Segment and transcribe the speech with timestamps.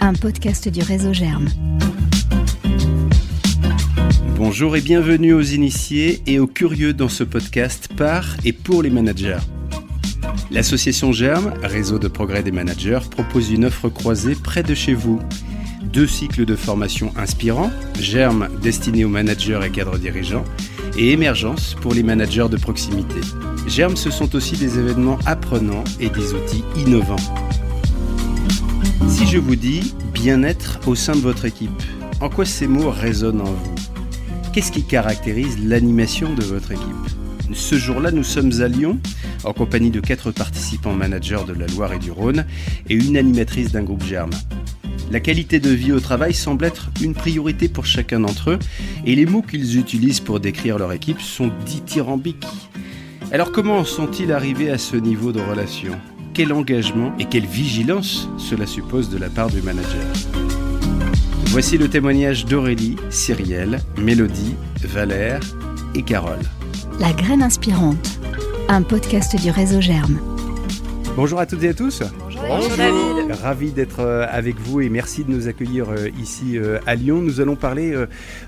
[0.00, 1.48] un podcast du réseau Germe.
[4.36, 8.90] Bonjour et bienvenue aux initiés et aux curieux dans ce podcast par et pour les
[8.90, 9.38] managers.
[10.50, 15.20] L'association Germe, réseau de progrès des managers, propose une offre croisée près de chez vous.
[15.92, 20.44] Deux cycles de formation inspirants, Germe destiné aux managers et cadres dirigeants,
[20.98, 23.20] et Émergence pour les managers de proximité.
[23.68, 27.49] Germe, ce sont aussi des événements apprenants et des outils innovants.
[29.10, 31.70] Si je vous dis bien-être au sein de votre équipe,
[32.20, 33.74] en quoi ces mots résonnent en vous?
[34.52, 36.84] Qu'est-ce qui caractérise l'animation de votre équipe?
[37.52, 38.98] Ce jour-là, nous sommes à Lyon,
[39.44, 42.46] en compagnie de quatre participants managers de la Loire et du Rhône
[42.88, 44.30] et une animatrice d'un groupe Germe.
[45.10, 48.58] La qualité de vie au travail semble être une priorité pour chacun d'entre eux,
[49.04, 52.46] et les mots qu'ils utilisent pour décrire leur équipe sont dithyrambiques.
[53.32, 55.98] Alors comment sont-ils arrivés à ce niveau de relation?
[56.40, 60.00] Quel engagement et quelle vigilance cela suppose de la part du manager
[61.48, 65.40] Voici le témoignage d'Aurélie, Cyrielle, Mélodie, Valère
[65.94, 66.40] et Carole.
[66.98, 68.18] La graine inspirante,
[68.70, 70.18] un podcast du réseau Germe.
[71.14, 72.02] Bonjour à toutes et à tous.
[72.48, 73.19] Bonjour David.
[73.32, 77.20] Ravi d'être euh, avec vous et merci de nous accueillir euh, ici euh, à Lyon.
[77.22, 77.94] Nous allons parler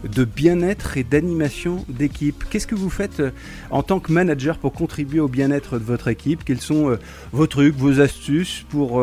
[0.05, 2.45] de bien-être et d'animation d'équipe.
[2.51, 3.23] Qu'est-ce que vous faites
[3.71, 6.45] en tant que manager pour contribuer au bien-être de votre équipe?
[6.45, 6.97] Quels sont
[7.33, 9.03] vos trucs, vos astuces pour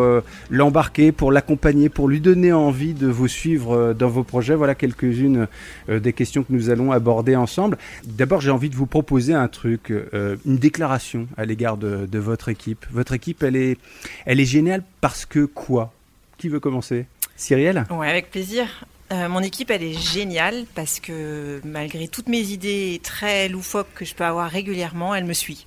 [0.50, 4.56] l'embarquer, pour l'accompagner, pour lui donner envie de vous suivre dans vos projets?
[4.56, 5.48] Voilà quelques-unes
[5.90, 7.78] des questions que nous allons aborder ensemble.
[8.06, 12.86] D'abord, j'ai envie de vous proposer un truc, une déclaration à l'égard de, votre équipe.
[12.92, 13.78] Votre équipe, elle est,
[14.26, 15.94] elle est géniale parce que quoi?
[16.38, 17.06] Qui veut commencer?
[17.36, 17.86] Cyrielle?
[17.90, 18.86] Ouais, avec plaisir.
[19.12, 24.06] Euh, mon équipe, elle est géniale parce que malgré toutes mes idées très loufoques que
[24.06, 25.66] je peux avoir régulièrement, elle me suit.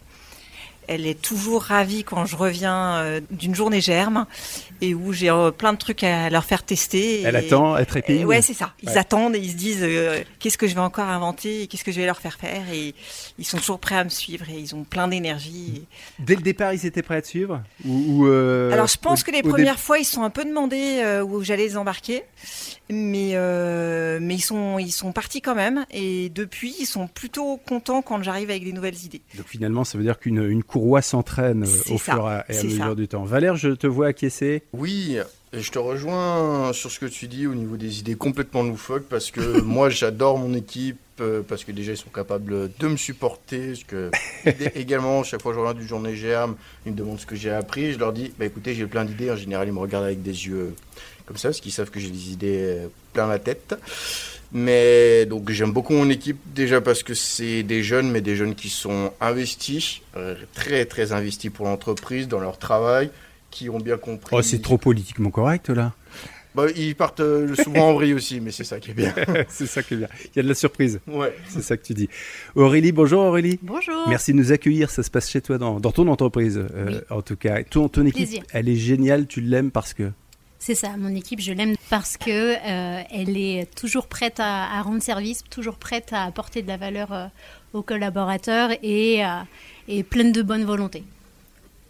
[0.87, 4.27] Elle est toujours ravie quand je reviens euh, d'une journée germe
[4.83, 7.23] et où j'ai euh, plein de trucs à leur faire tester.
[7.23, 8.25] Elle attend, elle trépigne.
[8.25, 8.75] Ouais, c'est ça.
[8.83, 9.87] Ils attendent et ils se disent
[10.41, 12.95] qu'est-ce que je vais encore inventer, qu'est-ce que je vais leur faire faire et
[13.39, 15.87] ils sont toujours prêts à me suivre et ils ont plein d'énergie.
[16.19, 19.31] Dès le départ, ils étaient prêts à te suivre ou, euh, Alors je pense que
[19.31, 22.25] les premières fois, ils sont un peu demandés euh, où j'allais les embarquer,
[22.91, 23.37] mais
[24.21, 28.21] mais ils sont ils sont partis quand même et depuis ils sont plutôt contents quand
[28.23, 29.23] j'arrive avec des nouvelles idées.
[29.37, 33.07] Donc finalement, ça veut dire qu'une une courroie s'entraîne au fur et à mesure du
[33.07, 33.25] temps.
[33.25, 34.65] Valère, je te vois acquiescer.
[34.73, 35.19] Oui,
[35.53, 39.31] je te rejoins sur ce que tu dis au niveau des idées complètement loufoques parce
[39.31, 43.69] que moi j'adore mon équipe euh, parce que déjà ils sont capables de me supporter.
[43.69, 44.11] Parce que
[44.75, 46.57] également, chaque fois que je reviens du journée germe,
[46.87, 47.93] ils me demandent ce que j'ai appris.
[47.93, 49.31] Je leur dis bah écoutez, j'ai plein d'idées.
[49.31, 50.75] En général, ils me regardent avec des yeux
[51.27, 53.75] comme ça parce qu'ils savent que j'ai des idées euh, plein la tête.
[54.53, 58.55] Mais donc j'aime beaucoup mon équipe déjà parce que c'est des jeunes, mais des jeunes
[58.55, 63.11] qui sont investis, euh, très très investis pour l'entreprise, dans leur travail,
[63.53, 64.35] qui ont bien compris.
[64.37, 65.93] Oh, c'est trop politiquement correct là.
[66.55, 69.15] Bah, ils partent euh, souvent en vrille aussi, mais c'est ça qui est bien.
[69.49, 70.09] c'est ça qui est bien.
[70.25, 71.01] Il y a de la surprise.
[71.07, 71.35] Ouais.
[71.49, 72.09] C'est ça que tu dis.
[72.55, 73.59] Aurélie, bonjour Aurélie.
[73.63, 74.07] Bonjour.
[74.09, 74.91] Merci de nous accueillir.
[74.91, 77.63] Ça se passe chez toi, dans, ton entreprise, euh, en tout cas.
[77.63, 79.27] Ton, ton équipe, elle est géniale.
[79.27, 80.11] Tu l'aimes parce que?
[80.59, 85.03] C'est ça, mon équipe, je l'aime parce que euh, elle est toujours prête à, rendre
[85.03, 87.31] service, toujours prête à apporter de la valeur
[87.73, 89.23] aux collaborateurs et,
[89.89, 91.03] et pleine de bonne volonté.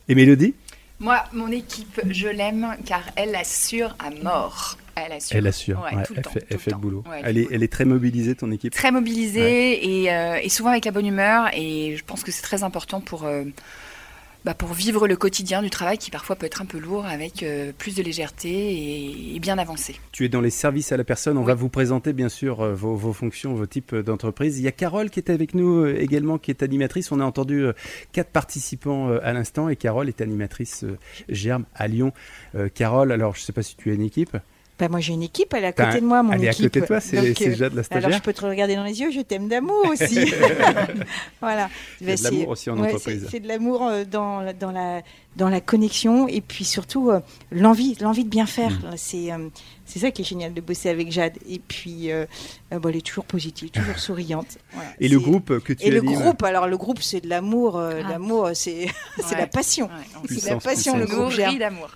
[0.08, 0.54] Et Mélodie?
[1.00, 4.78] Moi, mon équipe, je l'aime car elle assure à mort.
[4.94, 5.36] Elle assure.
[5.36, 5.86] Elle assure.
[5.90, 7.04] elle, fait, elle fait le boulot.
[7.24, 10.84] elle, est, elle est très mobilisée, ton équipe Très mobilisée et, euh, et, souvent avec
[10.84, 11.48] la bonne humeur.
[11.54, 13.44] Et je pense que c'est très important pour, euh,
[14.44, 17.42] bah, pour vivre le quotidien du travail qui parfois peut être un peu lourd avec
[17.42, 19.96] euh, plus de légèreté et, bien avancé.
[20.12, 21.38] Tu es dans les services à la personne.
[21.38, 24.58] On va vous présenter bien sûr euh, vos, fonctions, vos types d'entreprise.
[24.58, 27.12] Il y a Carole qui est avec nous euh, également, qui est animatrice.
[27.12, 27.66] On a entendu
[28.12, 30.84] quatre participants à l'instant et Carole est animatrice
[31.28, 32.12] Germe à Lyon.
[32.74, 34.36] Carole, alors je ne sais pas si tu as une équipe.
[34.78, 36.58] Bah, moi j'ai une équipe, elle est à côté de moi, mon elle équipe.
[36.58, 38.06] Elle est à côté de toi, c'est euh, Jade la stagiaire.
[38.06, 40.32] Alors je peux te regarder dans les yeux, je t'aime d'amour aussi.
[41.40, 41.64] voilà.
[41.64, 43.28] A de l'amour aussi en entreprise.
[43.30, 45.02] C'est de l'amour euh, dans, dans, la,
[45.36, 47.20] dans la connexion et puis surtout euh,
[47.52, 48.72] l'envie, l'envie de bien faire.
[48.72, 48.96] Mm.
[48.96, 49.28] C'est
[49.84, 51.36] c'est ça qui est génial de bosser avec Jade.
[51.46, 52.08] Et puis,
[52.70, 54.56] bon, elle est toujours positive, toujours souriante.
[54.98, 57.78] et le groupe que tu Et le groupe, alors le groupe, c'est de l'amour.
[57.78, 58.08] Ah.
[58.08, 58.86] L'amour, c'est
[59.18, 59.90] c'est la passion.
[60.26, 61.36] c'est la passion, le groupe.
[61.36, 61.94] d'amour.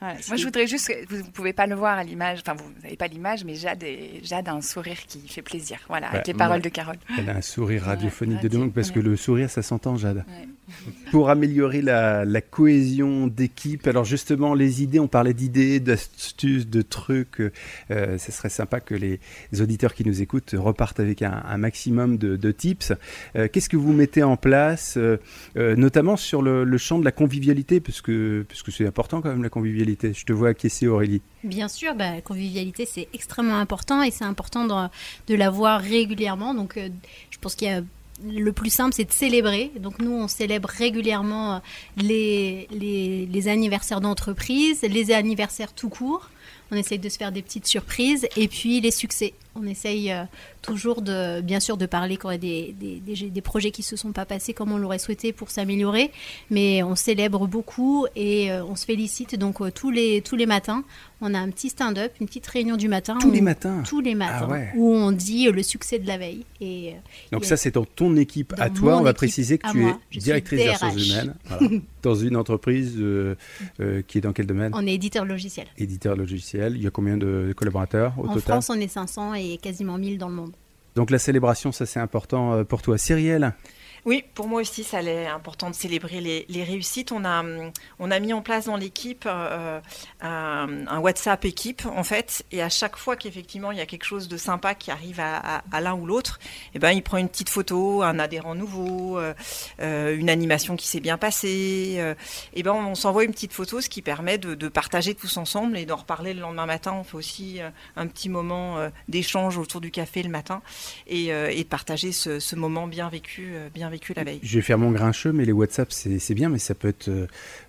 [0.00, 2.96] Moi, je voudrais juste, vous ne pouvez pas le voir à l'image, enfin, vous n'avez
[2.96, 3.84] pas l'image, mais Jade,
[4.22, 6.96] Jade a un sourire qui fait plaisir, voilà, avec les paroles de Carole.
[7.18, 10.24] Elle a un sourire radiophonique de dingue, parce que le sourire, ça s'entend, Jade.
[11.10, 13.86] Pour améliorer la, cohésion d'équipe.
[13.86, 17.40] Alors justement, les idées, on parlait d'idées, d'astuces, de trucs.
[17.90, 19.20] Euh, ce serait sympa que les
[19.60, 22.92] auditeurs qui nous écoutent repartent avec un, maximum de, tips.
[23.36, 25.18] Euh, Qu'est-ce que vous mettez en place, euh,
[25.56, 29.50] euh, notamment sur le, champ de la convivialité, parce que c'est important quand même la
[29.50, 30.12] convivialité.
[30.14, 31.20] Je te vois acquiescer, Aurélie.
[31.44, 34.88] Bien sûr, bah, la convivialité c'est extrêmement important et c'est important de,
[35.26, 36.54] de la voir régulièrement.
[36.54, 37.82] Donc, je pense qu'il y a
[38.24, 39.72] le plus simple, c'est de célébrer.
[39.78, 41.58] Donc nous, on célèbre régulièrement euh,
[41.96, 46.30] les, les, les anniversaires d'entreprise, les anniversaires tout court.
[46.72, 49.34] On essaye de se faire des petites surprises et puis les succès.
[49.56, 50.22] On essaye euh,
[50.62, 53.72] toujours de, bien sûr, de parler quand il y a des, des, des, des projets
[53.72, 56.12] qui se sont pas passés comme on l'aurait souhaité pour s'améliorer,
[56.50, 59.34] mais on célèbre beaucoup et euh, on se félicite.
[59.36, 60.84] Donc euh, tous les tous les matins,
[61.20, 63.18] on a un petit stand-up, une petite réunion du matin.
[63.20, 63.82] Tous où- les matins.
[63.84, 64.68] Tous les matins, Ah ouais.
[64.76, 66.44] où on dit euh, le succès de la veille.
[66.60, 66.92] Et euh,
[67.32, 68.96] Donc ça, c'est dans ton équipe Dans à toi.
[68.98, 69.90] On va préciser que tu moi.
[69.90, 71.68] es Je directrice des ressources humaines voilà.
[72.02, 73.34] dans une entreprise euh,
[73.80, 74.70] euh, qui est dans quel domaine?
[74.76, 75.66] On est éditeur logiciel.
[75.76, 76.39] Éditeur logiciel.
[76.54, 79.98] Il y a combien de collaborateurs au en total France, on est 500 et quasiment
[79.98, 80.52] 1000 dans le monde.
[80.96, 82.98] Donc la célébration, ça c'est important euh, pour toi.
[82.98, 83.54] Cyrielle
[84.04, 87.12] Oui, pour moi aussi, ça l'est important de célébrer les, réussites.
[87.12, 89.80] On a, hum, on a mis en place dans l'équipe euh,
[90.20, 94.04] un, un WhatsApp équipe, en fait, et à chaque fois qu'effectivement il y a quelque
[94.04, 96.38] chose de sympa qui arrive à, l'un ou l'autre,
[96.74, 99.34] eh ben, il prend une petite photo, un adhérent nouveau, euh,
[99.80, 101.96] euh, une animation qui s'est bien passée.
[101.98, 102.14] euh,
[102.54, 105.86] et ben, on s'envoie une petite photo, ce qui permet de, partager tous ensemble et
[105.86, 106.92] d'en reparler le lendemain matin.
[106.92, 110.62] On fait aussi euh, un petit moment euh, d'échange autour du café le matin
[111.06, 114.40] et, euh, partager ce, ce moment bien vécu, euh, bien vécu la veille.
[114.42, 117.26] Je vais faire mon grincheux, mais les WhatsApp, c'est bien, mais ça peut être euh,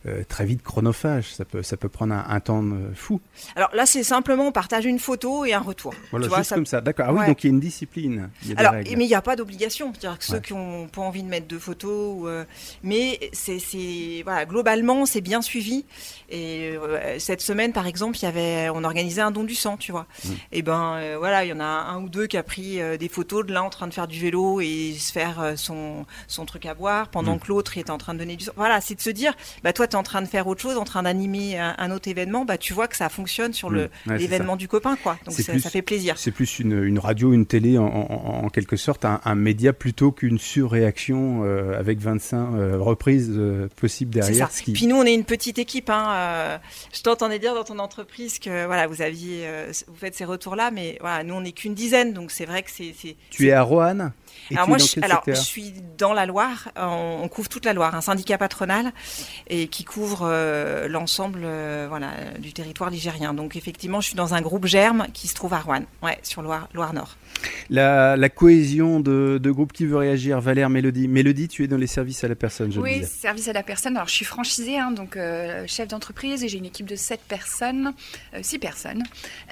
[0.07, 1.33] euh, très vite chronophage.
[1.33, 3.19] Ça peut, ça peut prendre un, un temps euh, fou.
[3.55, 5.93] Alors là, c'est simplement on partage une photo et un retour.
[6.11, 6.81] Voilà, Tu vois, juste ça- comme ça.
[6.81, 7.05] D'accord.
[7.09, 7.27] Ah oui, Ouais.
[7.27, 8.29] donc il y a une discipline.
[8.45, 9.91] Y a Alors, mais il n'y a pas d'obligation.
[9.93, 12.43] C'est-à-dire que ceux qui n'ont pas envie de mettre de photos, ou, euh,
[12.83, 13.57] mais c'est,
[14.23, 15.85] voilà, globalement, c'est bien suivi.
[16.29, 16.73] Et
[17.17, 20.07] cette semaine, par exemple, il y avait, on organisait un don du sang, tu vois.
[20.23, 20.29] Mm.
[20.53, 23.45] Et ben, voilà, il y en a un ou deux qui a pris des photos
[23.45, 26.73] de l'un en train de faire du vélo et se faire son son truc à
[26.73, 27.39] boire, pendant Mm.
[27.39, 28.45] que l'autre était en train de donner du.
[28.55, 30.77] Voilà, c'est de se dire, bah toi, tu es en train de faire autre chose,
[30.77, 33.73] en train d'animer un, un autre événement, bah tu vois que ça fonctionne sur Mm.
[33.75, 35.17] le Ouais, l'événement du copain, quoi.
[35.25, 36.15] Donc ça, plus- ça fait plaisir.
[36.17, 39.73] C'est plus une, une radio, une télé, en, en- en quelque sorte, un, un média
[39.73, 44.49] plutôt qu'une surréaction euh, avec 25 euh, reprises euh, possibles derrière.
[44.49, 44.57] ça.
[44.57, 45.89] ce qui- Puis nous, on est une petite équipe.
[45.89, 46.57] Hein, euh,
[46.93, 49.45] je t'entendais dire dans ton entreprise que voilà, vous aviez,
[49.87, 52.71] vous faites ces retours-là, mais voilà, nous, on n'est qu'une dizaine, donc c'est vrai que
[52.71, 52.93] c'est.
[52.99, 54.11] c'est- Tu es à Roanne?
[54.49, 56.69] Et alors moi, je, alors, je suis dans la Loire.
[56.75, 58.91] On, on couvre toute la Loire, un syndicat patronal
[59.47, 63.33] et qui couvre euh, l'ensemble, euh, voilà, du territoire ligérien.
[63.33, 66.41] Donc effectivement, je suis dans un groupe Germe qui se trouve à Rouen, ouais, sur
[66.41, 67.15] Loire, Loire Nord.
[67.69, 71.07] la, la cohésion de, de groupe qui veut réagir, Valère, Mélodie.
[71.07, 73.05] Mélodie, tu es dans les services à la personne, je le Oui, disais.
[73.05, 73.95] service à la personne.
[73.95, 77.21] Alors, je suis franchisée, hein, donc euh, chef d'entreprise, et j'ai une équipe de 7
[77.27, 77.93] personnes,
[78.41, 79.03] 6 personnes.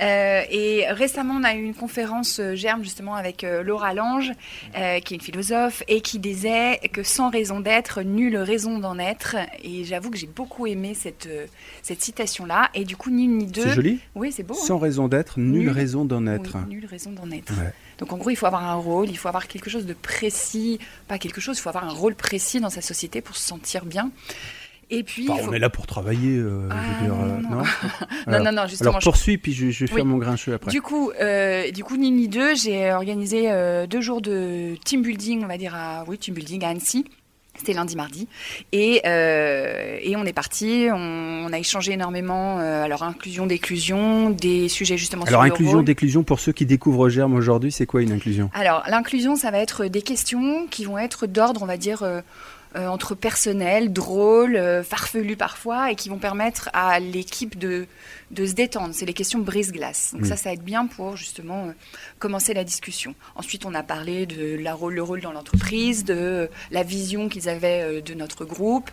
[0.02, 4.32] Euh, et récemment, on a eu une conférence Germe, justement, avec euh, Laura Lange,
[4.76, 8.98] euh, qui est une philosophe, et qui disait que sans raison d'être, nulle raison d'en
[9.00, 9.36] être.
[9.64, 11.46] Et j'avoue que j'ai beaucoup aimé cette, euh,
[11.82, 12.70] cette citation-là.
[12.74, 13.64] Et du coup, ni une ni deux.
[13.64, 14.54] C'est joli Oui, c'est beau.
[14.54, 14.66] hein.
[14.66, 15.70] Sans raison d'être, nulle Nul.
[15.70, 16.58] raison d'en Oui, être.
[16.68, 17.52] nulle raison d'en être.
[17.54, 17.74] Ouais.
[17.98, 20.80] Donc en gros, il faut avoir un rôle, il faut avoir quelque chose de précis,
[21.08, 23.86] pas quelque chose, il faut avoir un rôle précis dans sa société pour se sentir
[23.86, 24.12] bien.
[24.92, 27.24] Et puis, Enfin, faut- on est là pour travailler, euh, je Ah, veux dire, non,
[27.24, 27.58] euh, non, non
[28.28, 28.90] non, Alors- non, non, justement.
[28.90, 30.04] Alors je- poursuis, puis je, je vais faire Oui.
[30.04, 30.72] mon grincheux après.
[30.72, 35.02] Du coup, euh, du coup, ni ni deux, j'ai organisé euh, deux jours de team
[35.04, 37.06] building, on va dire à oui, team building à Annecy.
[37.58, 38.28] C'était lundi, mardi.
[38.72, 40.88] Et, euh, et on est parti.
[40.94, 42.58] On, on a échangé énormément.
[42.60, 46.66] euh, alors, inclusion, déclusion, des sujets justement Alors sur le inclusion, déclusion, pour ceux qui
[46.66, 48.50] découvrent Germe aujourd'hui, c'est quoi une inclusion?
[48.54, 52.22] Alors, l'inclusion, ça va être des questions qui vont être d'ordre, on va dire, euh,
[52.76, 57.88] entre personnel, drôles, euh, farfelues parfois, et qui vont permettre à l'équipe de,
[58.32, 58.94] de se détendre.
[58.94, 60.12] C'est les questions brise-glace.
[60.14, 61.72] Donc ça, ça être bien pour justement euh,
[62.20, 63.16] commencer la discussion.
[63.36, 67.50] Ensuite, on a parlé de la rôle, le rôle dans l'entreprise, de la vision qu'ils
[67.50, 68.90] avaient euh, de notre groupe.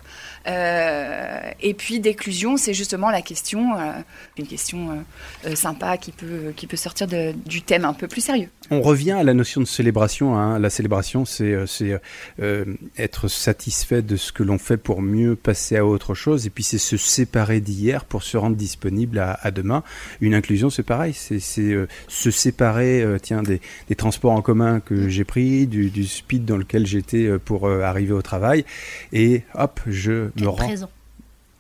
[0.47, 3.93] Euh, et puis, d'éclusion, c'est justement la question, euh,
[4.39, 8.09] une question euh, euh, sympa qui peut, qui peut sortir de- du thème un peu
[8.09, 8.49] plus sérieux.
[8.71, 10.37] On revient à la notion de célébration.
[10.37, 10.59] hein.
[10.59, 12.01] La célébration, c'est euh, c'est,
[12.41, 12.65] euh,
[12.99, 16.47] être satisfait de ce que l'on fait pour mieux passer à autre chose.
[16.47, 19.83] Et puis c'est se séparer d'hier pour se rendre disponible à, à demain.
[20.21, 21.13] Une inclusion, c'est pareil.
[21.15, 25.91] C'est euh, se séparer euh, tiens, des, des transports en commun que j'ai pris, du,
[25.91, 28.65] du speed dans lequel j'étais euh, pour arriver au travail.
[29.13, 30.91] Et hop, je me rends présent.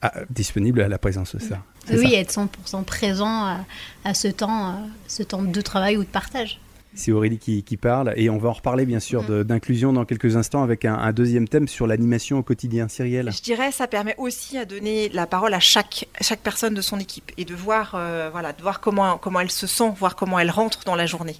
[0.03, 1.37] à- disponible à la présence.
[1.39, 1.63] C'est ça.
[1.93, 2.17] Oui, ça.
[2.19, 3.65] être 100% présent à,
[4.05, 6.59] à ce temps, à ce temps de travail ou de partage.
[6.97, 9.45] C'est Aurélie qui, qui, parle et on va en reparler bien sûr mm.
[9.45, 12.89] d'inclusion dans quelques instants avec un, un deuxième thème sur l'animation au quotidien.
[12.89, 16.81] Cyrielle Je dirais ça permet aussi à donner la parole à chaque, chaque personne de
[16.81, 20.17] son équipe et de voir, euh, voilà, de voir comment, comment elle se sent, voir
[20.17, 21.37] comment elle rentre dans la journée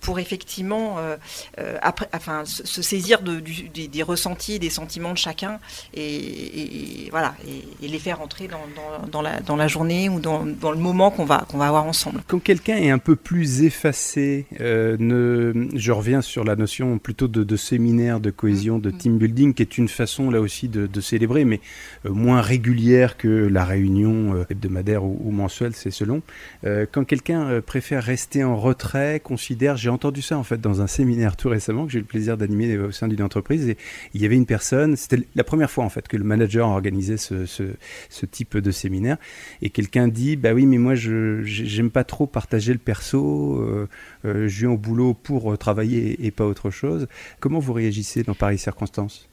[0.00, 1.16] pour effectivement euh,
[1.58, 5.58] euh, après, enfin, se, saisir de, du, des, des, ressentis, des sentiments de chacun
[5.94, 10.08] et, et voilà, et, et, les faire entrer dans, dans, dans, la, dans la journée
[10.08, 12.22] ou dans, dans le moment qu'on va, qu'on va avoir ensemble.
[12.26, 17.28] Quand quelqu'un est un peu plus effacé, euh, ne, je reviens sur la notion plutôt
[17.28, 18.96] de, de séminaire, de cohésion, de mm-hmm.
[18.96, 21.60] team building, qui est une façon là aussi de, de célébrer, mais
[22.06, 26.22] euh, moins régulière que la réunion euh, hebdomadaire ou, ou mensuelle, c'est selon.
[26.64, 30.86] Euh, quand quelqu'un préfère rester en retrait, considère, j'ai entendu ça en fait dans un
[30.86, 33.76] séminaire tout récemment que j'ai eu le plaisir d'animer au sein d'une entreprise, et
[34.14, 37.16] il y avait une personne, c'était la première fois en fait que le manager organisait
[37.16, 37.64] ce, ce,
[38.08, 39.16] ce type de séminaire,
[39.62, 43.86] et quelqu'un dit, bah oui, mais moi je j'aime pas trop partager le perso,
[44.24, 47.06] je viens au boulot pour travailler et, pas autre chose.
[47.38, 49.28] Comment vous réagissez dans pareilles circonstances?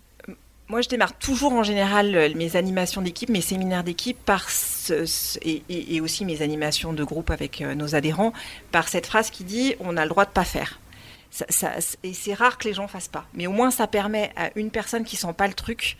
[0.70, 5.06] Moi, je démarre toujours en général euh, mes animations d'équipe, mes séminaires d'équipe, par ce,
[5.06, 8.34] ce, et, et, aussi mes animations de groupe avec euh, nos adhérents,
[8.74, 10.82] par cette phrase qui dit on a le droit de pas faire.
[11.32, 11.72] Ça, ça,
[12.04, 14.70] et c'est rare que les gens fassent pas, mais au moins ça permet à une
[14.72, 15.96] personne qui sent pas le truc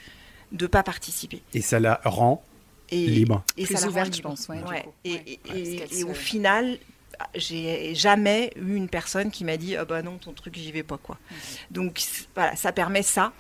[0.52, 1.42] de pas participer.
[1.54, 2.44] Et ça la rend
[2.90, 3.44] et, libre.
[3.58, 4.48] Et Plus ça la ouverte, rend je pense.
[4.50, 4.80] Ouais, Ouais.
[4.80, 4.94] du coup.
[5.06, 5.24] Et, Ouais.
[5.26, 6.78] et- Ouais, et- parce qu'elle et au final,
[7.36, 10.84] j'ai jamais eu une personne qui m'a dit ah bah non ton truc j'y vais
[10.84, 11.18] pas quoi.
[11.72, 13.34] Donc c- voilà, ça permet ça.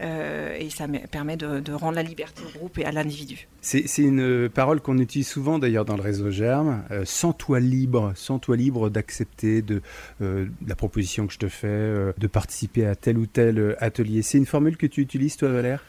[0.00, 3.46] euh, et ça me- permet de, de rendre la liberté au groupe et à l'individu.
[3.60, 6.82] C'est une parole qu'on utilise souvent d'ailleurs dans le réseau Germe.
[6.90, 9.82] Euh, Sens-toi libre, sens-toi libre d'accepter de
[10.22, 14.22] euh, la proposition que je te fais, euh, de participer à tel ou tel atelier.
[14.22, 15.84] C'est une formule que tu utilises toi, Valère?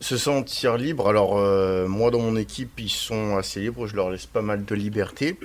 [0.00, 1.08] Se sentir libre.
[1.08, 3.86] Alors, euh, moi, dans mon équipe, ils sont assez libres.
[3.86, 5.38] Je leur laisse pas mal de liberté.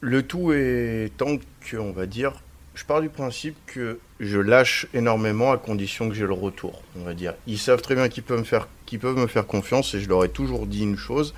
[0.00, 2.32] Le tout étant que, on va dire,
[2.74, 6.82] je pars du principe que je lâche énormément à condition que j'ai le retour.
[6.98, 7.34] On va dire.
[7.46, 10.08] Ils savent très bien qu'ils peuvent me faire, qu'ils peuvent me faire confiance et je
[10.08, 11.34] leur ai toujours dit une chose.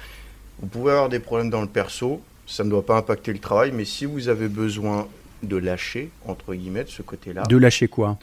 [0.61, 2.21] Vous pouvez avoir des problèmes dans le perso.
[2.47, 3.73] Ça ne doit pas impacter le travail.
[3.73, 5.09] Mais si vous avez besoin
[5.43, 7.45] de lâcher, entre guillemets, de ce côté-là.
[7.45, 8.19] De lâcher quoi?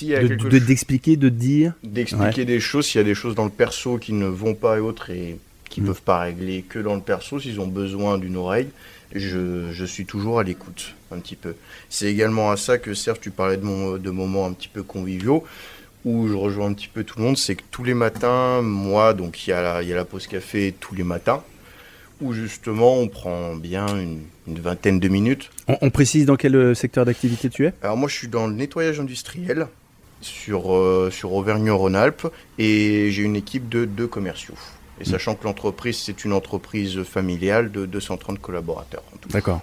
[0.00, 1.74] Y a De- D'expliquer, de dire?
[1.84, 4.78] D'expliquer des choses s'il y a des choses dans le perso qui ne vont pas
[4.78, 5.36] et autres et
[5.68, 5.88] qui ne Mm.
[5.88, 8.68] peuvent pas régler que dans le perso s'ils ont besoin d'une oreille
[9.14, 11.54] je, je suis toujours à l'écoute un petit peu.
[11.88, 14.82] C'est également à ça que Serge tu parlais de, mon, de moments un petit peu
[14.82, 15.44] conviviaux
[16.04, 19.12] où je rejoins un petit peu tout le monde c'est que tous les matins moi
[19.12, 21.42] donc il y, a la- il y a la pause café tous les matins
[22.22, 25.50] où justement on prend bien une, une vingtaine de minutes.
[25.68, 27.72] On, on précise dans quel euh, secteur d'activité tu es?
[27.82, 29.68] Alors moi, je suis dans le nettoyage industriel
[30.20, 32.26] sur, euh, sur Auvergne-Rhône-Alpes
[32.58, 34.54] et j'ai une équipe de deux commerciaux.
[35.00, 39.02] Et sachant que l'entreprise, c'est une entreprise familiale de 230 collaborateurs.
[39.14, 39.28] en tout.
[39.30, 39.62] D'accord.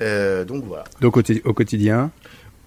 [0.00, 0.84] Euh, donc voilà.
[1.00, 2.10] Donc au, au quotidien,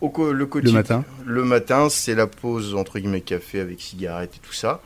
[0.02, 4.36] Au co- le, quotidien- matin Le matin, c'est la pause entre guillemets café avec cigarette
[4.36, 4.82] et tout ça,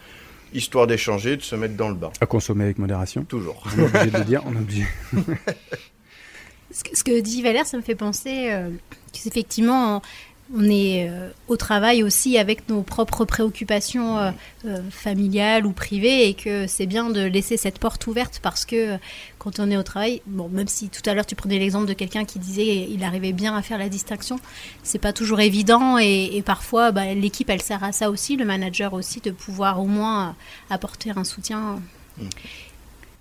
[0.54, 2.12] histoire d'échanger, de se mettre dans le bain.
[2.22, 3.24] à consommer avec modération.
[3.26, 3.62] Toujours.
[3.76, 4.86] On est obligé de le dire, on est obligé.
[6.70, 8.70] Ce que, ce que dit Valère, ça me fait penser euh,
[9.14, 10.02] qu'effectivement,
[10.56, 14.32] on est euh, au travail aussi avec nos propres préoccupations euh,
[14.66, 18.98] euh, familiales ou privées et que c'est bien de laisser cette porte ouverte parce que
[19.40, 21.94] quand on est au travail, bon, même si tout à l'heure tu prenais l'exemple de
[21.94, 24.40] quelqu'un qui disait il arrivait bien à faire la distinction,
[24.84, 28.94] c'est pas toujours évident et, parfois bah, l'équipe elle sert à ça aussi, le manager
[28.94, 30.36] aussi, de pouvoir au moins
[30.70, 31.82] apporter un soutien.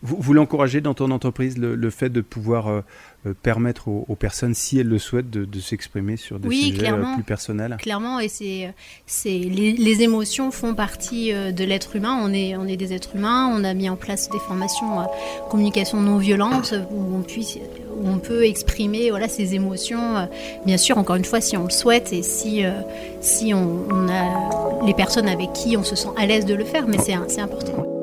[0.06, 2.80] Vous, vous l'encouragez dans ton entreprise, le, le fait de pouvoir euh,
[3.26, 6.70] euh, permettre aux, aux personnes, si elles le souhaitent, de, de s'exprimer sur des Oui,
[6.70, 7.76] sujets euh, plus personnels?
[7.80, 8.72] Clairement, et c'est,
[9.06, 12.16] c'est les, les émotions font partie de l'être humain.
[12.22, 13.50] On est, on est des êtres humains.
[13.52, 15.06] On a mis en place des formations
[15.50, 17.58] communication non violente où on puisse,
[17.98, 20.28] où on peut exprimer voilà ses émotions.
[20.64, 22.62] Bien sûr, encore une fois, si on le souhaite et si,
[23.20, 26.64] si on, on a les personnes avec qui on se sent à l'aise de le
[26.64, 27.95] faire, mais c'est, un- c'est important.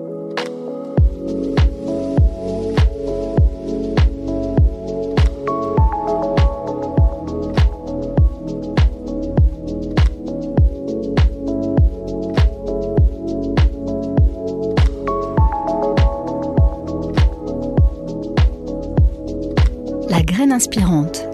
[20.78, 21.28] Inspirante,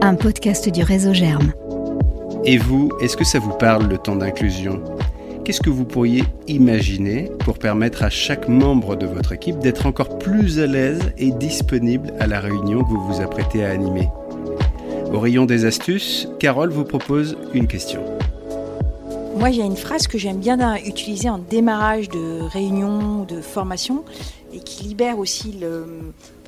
[0.00, 1.52] un podcast du réseau Germe.
[2.46, 4.80] Et vous, est-ce que ça vous parle le temps d'inclusion?
[5.44, 10.16] Qu'est-ce que vous pourriez imaginer pour permettre à chaque membre de votre équipe d'être encore
[10.18, 14.08] plus à l'aise et disponible à la réunion que vous vous apprêtez à animer?
[15.12, 18.00] Au rayon des astuces, Carole vous propose une question.
[19.38, 23.42] Moi, il y a une phrase que j'aime bien utiliser en démarrage de réunion, de
[23.42, 24.04] formation,
[24.54, 25.84] et qui libère aussi le-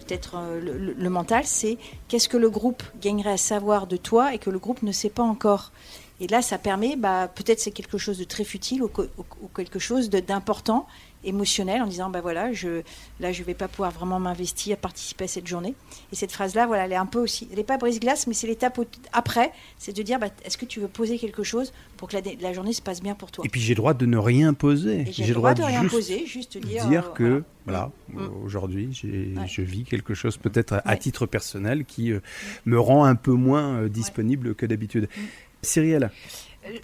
[0.09, 1.77] peut-être euh, le, mental, c'est
[2.09, 5.11] qu'est-ce que le groupe gagnerait à savoir de toi et que le groupe ne sait
[5.11, 5.73] pas encore.
[6.21, 9.79] Et là, ça permet, bah, peut-être c'est quelque chose de très futile ou, ou- quelque
[9.79, 10.87] chose d'important,
[11.25, 12.83] émotionnel, en disant, bah voilà, je,
[13.21, 15.75] là, je vais pas pouvoir vraiment m'investir, participer à cette journée.
[16.13, 18.47] Et cette phrase-là, voilà, elle est un peu aussi, elle n'est pas brise-glace, mais c'est
[18.47, 18.79] l'étape
[19.13, 22.23] après, c'est de dire, bah, est-ce que tu veux poser quelque chose pour que la,
[22.41, 23.45] la journée se passe bien pour toi?
[23.45, 25.05] Et puis j'ai le droit de ne rien poser.
[25.11, 27.91] J'ai le droit de rien poser, juste dire, dire euh, que voilà.
[28.13, 28.45] voilà, Mm.
[28.45, 29.47] aujourd'hui Ouais.
[29.47, 32.21] je vis quelque chose peut-être à, à titre personnel qui euh,
[32.65, 35.09] me rend un peu moins euh, disponible que d'habitude.
[35.15, 35.21] Mm.
[35.63, 36.11] Cyrielle,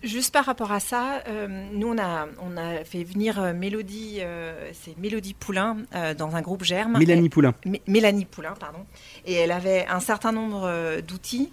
[0.03, 4.19] Juste par rapport à ça, euh, nous on a, on a fait venir euh, Mélodie,
[4.21, 6.99] euh, c'est Mélodie Poulain euh, dans un groupe Germe.
[6.99, 7.55] Mélanie Poulain.
[7.67, 8.81] Mé- Mélanie Poulain, pardon.
[9.27, 11.51] Et elle avait un certain nombre euh, d'outils.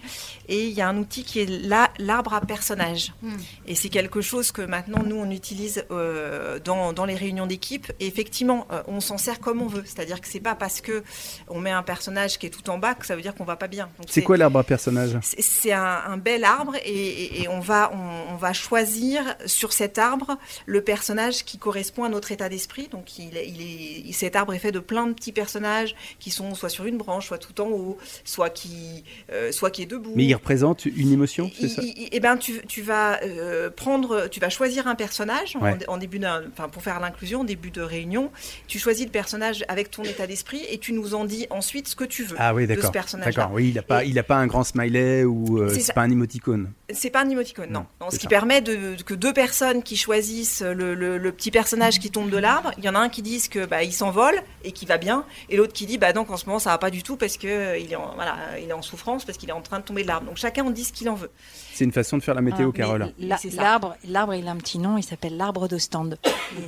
[0.48, 3.14] Et il y a un outil qui est la- l'arbre à personnage.
[3.22, 3.36] Hmm.
[3.68, 7.92] Et c'est quelque chose que maintenant, nous, on utilise euh, dans, dans les réunions d'équipe.
[8.00, 9.84] Et effectivement, euh, on s'en sert comme on veut.
[9.86, 11.04] C'est-à-dire que c'est pas parce que
[11.48, 13.56] on met un personnage qui est tout en bas que ça veut dire qu'on va
[13.56, 13.90] pas bien.
[14.08, 15.18] C'est quoi l'arbre à personnage?
[15.22, 17.98] c'est- c'est un, un bel arbre et, et- et on, va, on,
[18.30, 22.88] on va choisir sur cet arbre le personnage qui correspond à notre état d'esprit.
[22.90, 23.62] Donc il, est- il
[24.10, 26.98] est, cet arbre est fait de plein de petits personnages qui sont soit sur une
[26.98, 30.14] branche, soit tout en haut, soit qui, euh, soit qui est debout.
[30.16, 34.40] Mais il représente une émotion, c'est ça Et ben tu, tu vas euh, prendre, tu
[34.40, 35.78] vas choisir un personnage en- Ouais.
[35.88, 38.32] en, début d'un, enfin pour faire l'inclusion, en début de réunion.
[38.68, 41.96] Tu choisis le personnage avec ton état d'esprit et tu nous en dis ensuite ce
[41.96, 42.92] que tu veux Ah oui, de ce d'accord.
[42.92, 43.32] personnage-là.
[43.44, 45.94] D'accord, oui, il n'a pas, Et- il a pas un grand smiley ou euh, C'est
[45.94, 46.72] pas un émoticône.
[46.94, 47.86] C'est pas un émoticône, non.
[48.12, 48.30] Ce qui ça.
[48.30, 52.38] permet de, que deux personnes qui choisissent le, le- le petit personnage qui tombe de
[52.38, 54.98] l'arbre, il y en a un qui dit que bah, il s'envole et qui va
[54.98, 57.18] bien, et l'autre qui dit bah donc en ce moment ça va pas du tout
[57.18, 59.62] parce que euh, il est en, voilà, il est en souffrance parce qu'il est en
[59.62, 60.28] train de tomber de l'arbre.
[60.28, 61.32] Donc chacun en dit ce qu'il en veut.
[61.74, 63.14] C'est une façon de faire la météo, Ah, Carole.
[63.56, 66.18] L'arbre, l'arbre, il a un petit nom, il s'appelle l'arbre d'Ostende.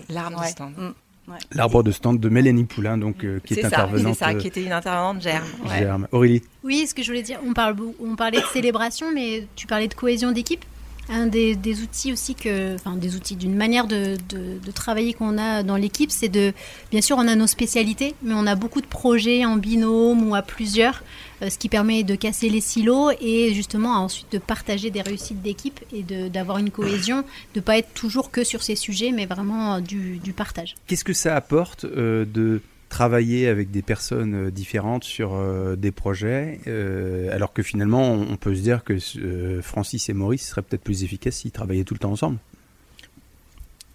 [0.09, 0.47] L'arbre Ouais.
[0.47, 0.73] de stand.
[1.25, 1.31] Mm.
[1.53, 4.17] L'arbre de stand de Mélanie Poulain, donc, euh, qui est, C'est ça, c'est intervenante.
[4.17, 5.45] ça, euh, qui était une intervenante germe.
[5.63, 5.79] ouais.
[5.79, 6.05] Germe.
[6.11, 9.47] Aurélie Oui, ce que je voulais dire, on, parle, beau- on parlait de célébration, mais
[9.55, 10.65] tu parlais de cohésion d'équipe.
[11.09, 15.37] Un des, des outils aussi que, enfin des outils d'une manière de, de- travailler qu'on
[15.37, 16.51] a dans l'équipe, c'est de,
[16.91, 20.33] bien sûr, on a nos spécialités, mais on a beaucoup de projets en binôme ou
[20.33, 21.03] à plusieurs,
[21.41, 25.41] euh, ce qui permet de casser les silos et justement ensuite de partager des réussites
[25.41, 29.75] d'équipe et d'avoir une cohésion, de pas être toujours que sur ces sujets, mais vraiment
[29.75, 30.75] euh, du, du partage.
[30.87, 32.61] Qu'est-ce que ça apporte euh, de
[32.93, 38.35] travailler avec des personnes euh, différentes sur euh, des projets, euh, alors que finalement on
[38.35, 41.95] peut se dire que euh, Francis et Maurice seraient peut-être plus efficaces s'ils travaillaient tout
[41.95, 42.37] le temps ensemble.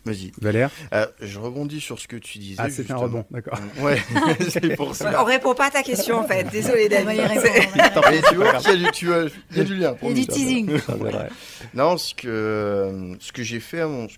[0.05, 0.33] Vas-y.
[0.41, 2.57] Valère Euh, je rebondis sur ce que tu disais.
[2.59, 3.61] Ah, c'est un rebond, d'accord.
[3.81, 3.99] Ouais,
[4.49, 5.23] c'est pour ça.
[5.23, 6.45] On répond pas à ta question en fait.
[6.51, 7.21] Désolé David.
[8.29, 9.95] tu vois il y a du lien.
[10.03, 10.71] Il y a du teasing.
[11.73, 14.09] Non, ce que, ce que j'ai fait à mon.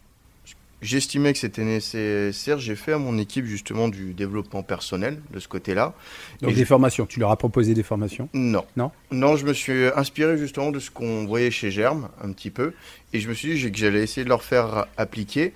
[0.82, 2.58] J'estimais que c'était nécessaire.
[2.58, 5.94] J'ai fait à mon équipe justement du développement personnel de ce côté-là.
[6.40, 8.28] Donc Et des formations, tu leur as proposé des formations?
[8.32, 8.64] Non.
[8.76, 8.90] Non?
[9.10, 12.72] Non, je me suis inspiré justement de ce qu'on voyait chez Germe, un petit peu.
[13.12, 15.52] Et je me suis dit que j'allais essayer de leur faire appliquer.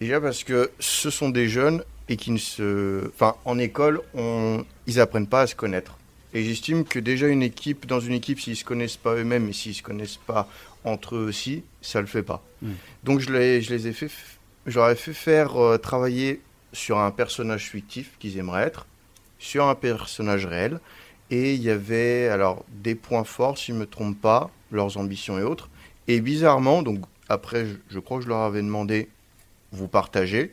[0.00, 3.08] Déjà parce que ce sont des jeunes et qui ne se.
[3.08, 4.64] Enfin, en école, on...
[4.86, 5.96] ils apprennent pas à se connaître.
[6.34, 9.52] Et j'estime que déjà une équipe, dans une équipe, s'ils se connaissent pas eux-mêmes et
[9.54, 10.46] s'ils se connaissent pas
[10.84, 12.44] entre eux aussi, ça le fait pas.
[12.60, 12.70] Mm.
[13.04, 14.10] Donc je, les, je les ai fait.
[14.66, 16.40] J'aurais fait faire euh, travailler
[16.72, 18.86] sur un personnage fictif qu'ils aimeraient être,
[19.38, 20.80] sur un personnage réel.
[21.30, 25.38] Et il y avait alors des points forts, si ne me trompe pas, leurs ambitions
[25.38, 25.68] et autres.
[26.06, 29.08] Et bizarrement, donc après, je, crois que je leur avais demandé,
[29.72, 30.52] vous partagez.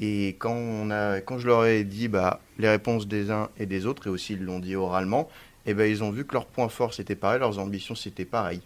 [0.00, 3.66] Et quand, on a, quand je leur ai dit bah, les réponses des uns et
[3.66, 5.28] des autres, et aussi ils l'ont dit oralement,
[5.64, 8.60] et ben ils ont vu que leurs points forts c'était pareil, leurs ambitions c'était pareil.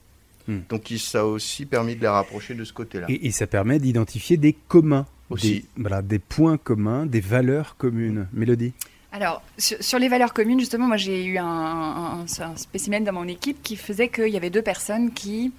[0.48, 0.60] Hmm.
[0.68, 3.06] Donc ça a aussi permis de les rapprocher de ce côté-là.
[3.08, 5.52] et, et ça permet d'identifier des communs, Aussi.
[5.60, 8.28] Des, voilà, des points communs, des valeurs communes.
[8.32, 8.72] Mélodie
[9.12, 13.12] Alors, sur, sur les valeurs communes, justement, moi j'ai eu un, un- un spécimen dans
[13.12, 15.52] mon équipe qui faisait qu'il y avait deux personnes qui,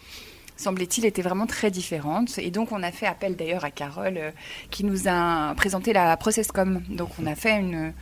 [0.56, 2.38] semblait-il, étaient vraiment très différentes.
[2.40, 4.32] Et donc, on a fait appel d'ailleurs à Carole, euh,
[4.72, 6.82] qui nous a présenté la Processcom.
[6.90, 7.94] Donc, on a fait une.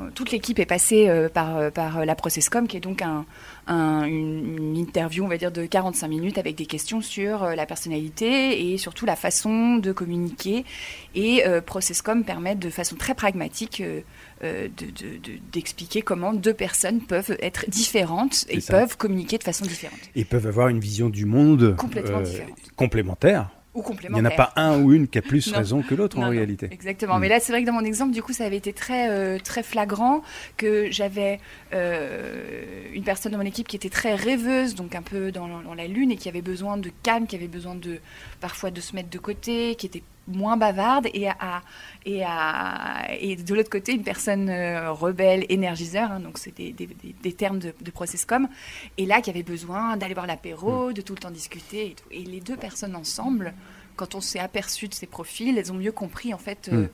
[0.00, 3.24] Euh, Toute l'équipe est passée euh, par, euh, par la Processcom, qui est donc un,
[3.66, 7.66] un- une, interview, on va dire, de 45 minutes avec des questions sur euh, la
[7.66, 10.64] personnalité et surtout la façon de communiquer.
[11.14, 14.00] Et euh, Processcom permet de façon très pragmatique euh,
[14.44, 18.74] euh, de- de- de- d'expliquer comment deux personnes peuvent être différentes et ça.
[18.78, 22.42] peuvent communiquer de façon différente Et peuvent avoir une vision du monde Complètement euh,
[23.72, 24.10] complémentaire.
[24.10, 26.22] Il n'y en a pas un ou une qui a plus raison que l'autre en
[26.22, 26.68] non, réalité.
[26.70, 27.18] Exactement.
[27.18, 27.20] Mm.
[27.20, 29.38] Mais là, c'est vrai que dans mon exemple, du coup, ça avait été très, euh,
[29.38, 30.22] très flagrant
[30.56, 31.40] que j'avais
[31.72, 35.74] euh, une personne dans mon équipe qui était très rêveuse, donc un peu dans, dans
[35.74, 37.98] la lune, et qui avait besoin de calme, qui avait besoin de
[38.40, 41.62] parfois de se mettre de côté, qui était moins bavarde et à,
[42.04, 46.72] et, à, et de l'autre côté une personne euh, rebelle, énergiseur, hein, donc c'est des,
[46.72, 46.88] des,
[47.22, 48.48] des, termes de, de processcom,
[48.96, 52.08] et là qui avait besoin d'aller boire l'apéro, de tout le temps discuter et, tout.
[52.10, 53.54] et les deux personnes ensemble,
[53.96, 56.70] quand on s'est aperçu de ces profils, elles ont mieux compris en fait.
[56.72, 56.86] Euh,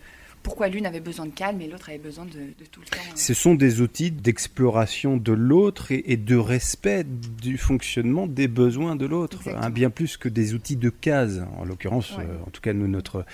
[0.44, 2.98] pourquoi l'une avait besoin de calme et l'autre avait besoin de, de, tout le temps.
[3.16, 8.94] Ce sont des outils d'exploration de l'autre et, et, de respect du fonctionnement des besoins
[8.94, 11.46] de l'autre, hein, bien plus que des outils de case.
[11.57, 12.24] En l'occurrence, ouais.
[12.24, 13.24] euh, en tout cas, nous, notre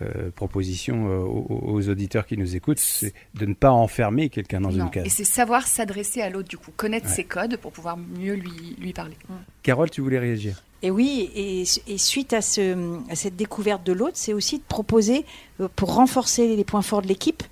[0.00, 4.60] euh, proposition euh, aux, aux, auditeurs qui nous écoutent, c'est de ne pas enfermer quelqu'un
[4.60, 4.84] dans non.
[4.84, 5.06] une case.
[5.06, 7.14] Et c'est savoir s'adresser à l'autre, du coup, connaître ouais.
[7.14, 9.16] ses codes pour pouvoir mieux lui, lui parler.
[9.64, 10.62] Carole, tu voulais réagir?
[10.82, 15.26] Et oui, et, suite à, ce, à, cette découverte de l'autre, c'est aussi de proposer,
[15.60, 17.42] euh, pour renforcer les points forts de l'équipe,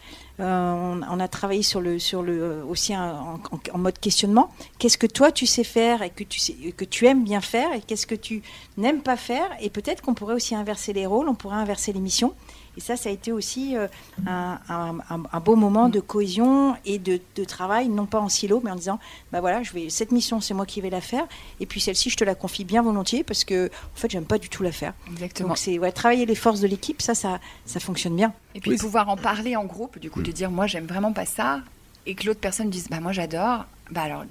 [0.41, 3.41] euh, on, a travaillé sur le, sur le, euh, aussi en,
[3.73, 4.51] en mode questionnement.
[4.79, 7.73] Qu'est-ce que toi tu sais faire et que tu, sais, que tu aimes bien faire
[7.75, 8.43] et qu'est-ce que tu
[8.77, 9.51] n'aimes pas faire?
[9.61, 12.35] Et peut-être qu'on pourrait aussi inverser les rôles, on pourrait inverser les missions.
[12.79, 13.89] Et ça, ça a été aussi euh,
[14.25, 14.99] un, un,
[15.33, 18.77] un, beau moment de cohésion et de, de, travail, non pas en silo, mais en
[18.77, 19.01] disant,
[19.33, 21.27] bah voilà, je vais, cette mission, c'est moi qui vais la faire,
[21.59, 24.39] et puis celle-ci, je te la confie bien volontiers parce que, en fait, j'aime pas
[24.39, 24.95] du tout la faire.
[25.11, 25.49] Exactement.
[25.49, 28.33] Donc c'est ouais, travailler les forces de l'équipe, ça, ça, ça fonctionne bien.
[28.55, 28.77] Et puis oui.
[28.77, 31.63] pouvoir en parler en groupe, du coup, de dire, moi, j'aime vraiment pas ça,
[32.07, 33.65] et que l'autre personne dise, bah moi, j'adore.
[33.91, 34.23] Bah alors,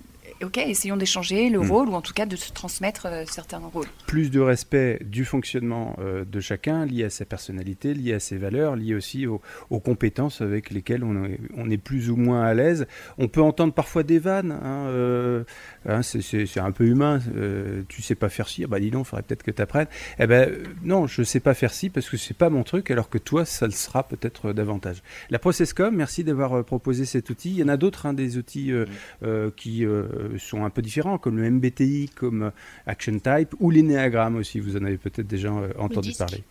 [0.44, 1.72] ok, essayons d'échanger le mmh.
[1.72, 3.88] rôle ou en tout cas de se transmettre euh, certains rôles.
[4.06, 8.38] Plus de respect du fonctionnement euh, de chacun, lié à sa personnalité, lié à ses
[8.38, 12.44] valeurs, lié aussi aux, aux compétences avec lesquelles on est, on est, plus ou moins
[12.44, 12.88] à l'aise.
[13.18, 15.44] On peut entendre parfois des vannes, hein, euh,
[15.88, 17.20] hein, c'est un peu humain.
[17.36, 19.88] Euh, tu sais pas faire ci, bah dis donc, il faudrait peut-être que tu apprennes.
[20.20, 20.52] Eh ben
[20.84, 23.46] non, je sais pas faire ci parce que c'est pas mon truc, alors que toi,
[23.46, 25.02] ça le sera peut-être davantage.
[25.30, 27.52] La ProcessCom, merci d'avoir proposé cet outil.
[27.52, 29.52] Il y en a d'autres, hein, des outils mmh.
[29.56, 29.86] qui
[30.38, 32.52] sont un peu différents, comme le MBTI, comme
[32.86, 36.44] Action Type, ou l'énéagramme aussi, vous en avez peut-être déjà entendu parler.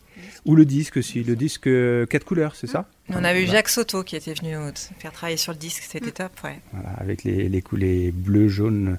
[0.44, 4.02] Ou le disque aussi, le disque 4 couleurs, c'est ça On a eu Jacques Soto
[4.02, 4.55] qui était venu
[4.98, 6.61] faire travailler sur le disque, c'était top, ouais.
[6.72, 8.98] Voilà, avec les, les coulées bleu, jaune,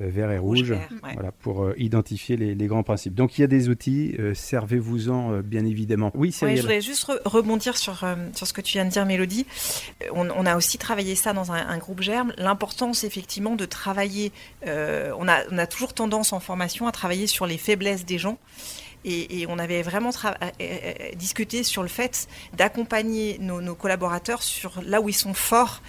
[0.00, 1.14] euh, vert et rouge, rouge vert, ouais.
[1.14, 3.14] voilà, pour euh, identifier les, les, grands principes.
[3.14, 6.10] Donc il y a des outils, euh, servez-vous-en euh, bien évidemment.
[6.14, 8.90] Oui, ouais, Je voulais juste re rebondir sur, euh, sur ce que tu viens de
[8.90, 9.46] dire, Mélodie.
[10.12, 12.32] On, on, a aussi travaillé ça dans un, un groupe Germe.
[12.36, 14.32] L'importance effectivement de travailler,
[14.66, 18.18] euh, on, a, on a toujours tendance en formation à travailler sur les faiblesses des
[18.18, 18.38] gens.
[19.04, 20.10] Et, et, on avait vraiment
[21.16, 25.82] discuté sur le fait d'accompagner nos, nos, collaborateurs sur là où ils sont forts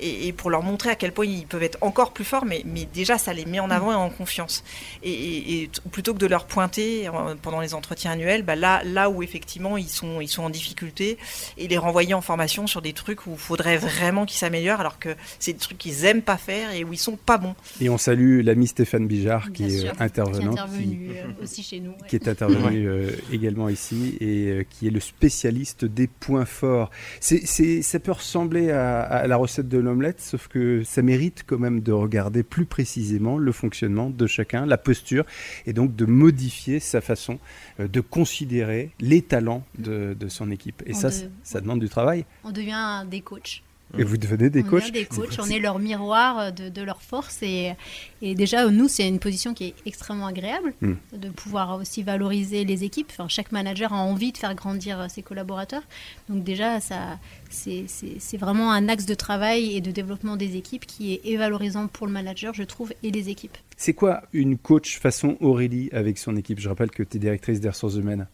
[0.00, 2.62] et, et, pour leur montrer à quel point ils peuvent être encore plus forts, mais,
[2.64, 4.64] mais déjà ça les met en avant et en confiance.
[5.02, 7.08] Et, et plutôt que de leur pointer
[7.42, 11.18] pendant les entretiens annuels, bah là, là où effectivement ils sont, ils sont en difficulté
[11.56, 14.98] et les renvoyer en formation sur des trucs où il faudrait vraiment qu'ils s'améliorent alors
[14.98, 17.54] que c'est des trucs qu'ils aiment pas faire et où ils sont pas bons.
[17.80, 20.54] Et on salue l'ami Stéphane Bijard qui Bien est sûr, intervenant.
[20.54, 21.94] Qui est intervenu qui, aussi chez nous.
[22.08, 26.44] Qui est intervenu venu euh, également ici et euh, qui est le spécialiste des points
[26.44, 26.90] forts.
[27.20, 31.58] C'est, ça peut ressembler à, à la recette de l'omelette, sauf que ça mérite quand
[31.58, 35.24] même de regarder plus précisément le fonctionnement de chacun, la posture,
[35.66, 37.38] et donc de modifier sa façon
[37.80, 40.82] euh, de considérer les talents de, de son équipe.
[40.86, 41.30] Et on ça, de...
[41.42, 42.24] ça demande du travail.
[42.44, 43.62] On devient des coachs.
[43.98, 44.92] Et vous devenez des on coachs.
[44.92, 47.72] des coachs, on est leur miroir de, de leur force et,
[48.20, 50.94] et, déjà nous c'est une position qui est extrêmement agréable mm.
[51.14, 53.08] de pouvoir aussi valoriser les équipes.
[53.10, 55.82] Enfin, chaque manager a envie de faire grandir ses collaborateurs,
[56.28, 57.18] donc déjà ça
[57.48, 62.06] c'est vraiment un axe de travail et de développement des équipes qui est valorisant pour
[62.06, 63.56] le manager, je trouve, et les équipes.
[63.76, 66.60] C'est quoi une coach façon Aurélie avec son équipe?
[66.60, 68.26] Je rappelle que tu es directrice des ressources humaines.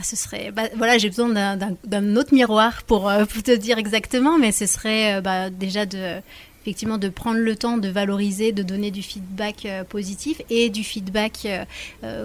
[0.00, 3.76] Ah, ce serait, bah, voilà, j'ai besoin d'un autre miroir pour, euh, pour, te dire
[3.76, 6.22] exactement, mais ce serait euh, bah, déjà de,
[6.62, 10.84] effectivement, de prendre le temps de valoriser, de donner du feedback euh, positif et du
[10.84, 11.46] feedback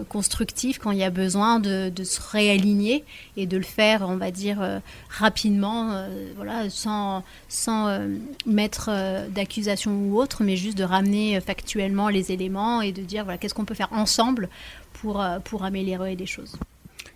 [0.07, 3.03] constructif quand il y a besoin de, se réaligner
[3.35, 6.07] et de le faire, on va dire, rapidement,
[6.37, 8.07] voilà, sans, sans
[8.45, 8.89] mettre
[9.31, 13.53] d'accusation ou autre, mais juste de ramener factuellement les éléments et de dire, voilà, qu'est-ce
[13.53, 14.47] qu'on peut faire ensemble
[14.93, 16.57] pour, pour améliorer les choses.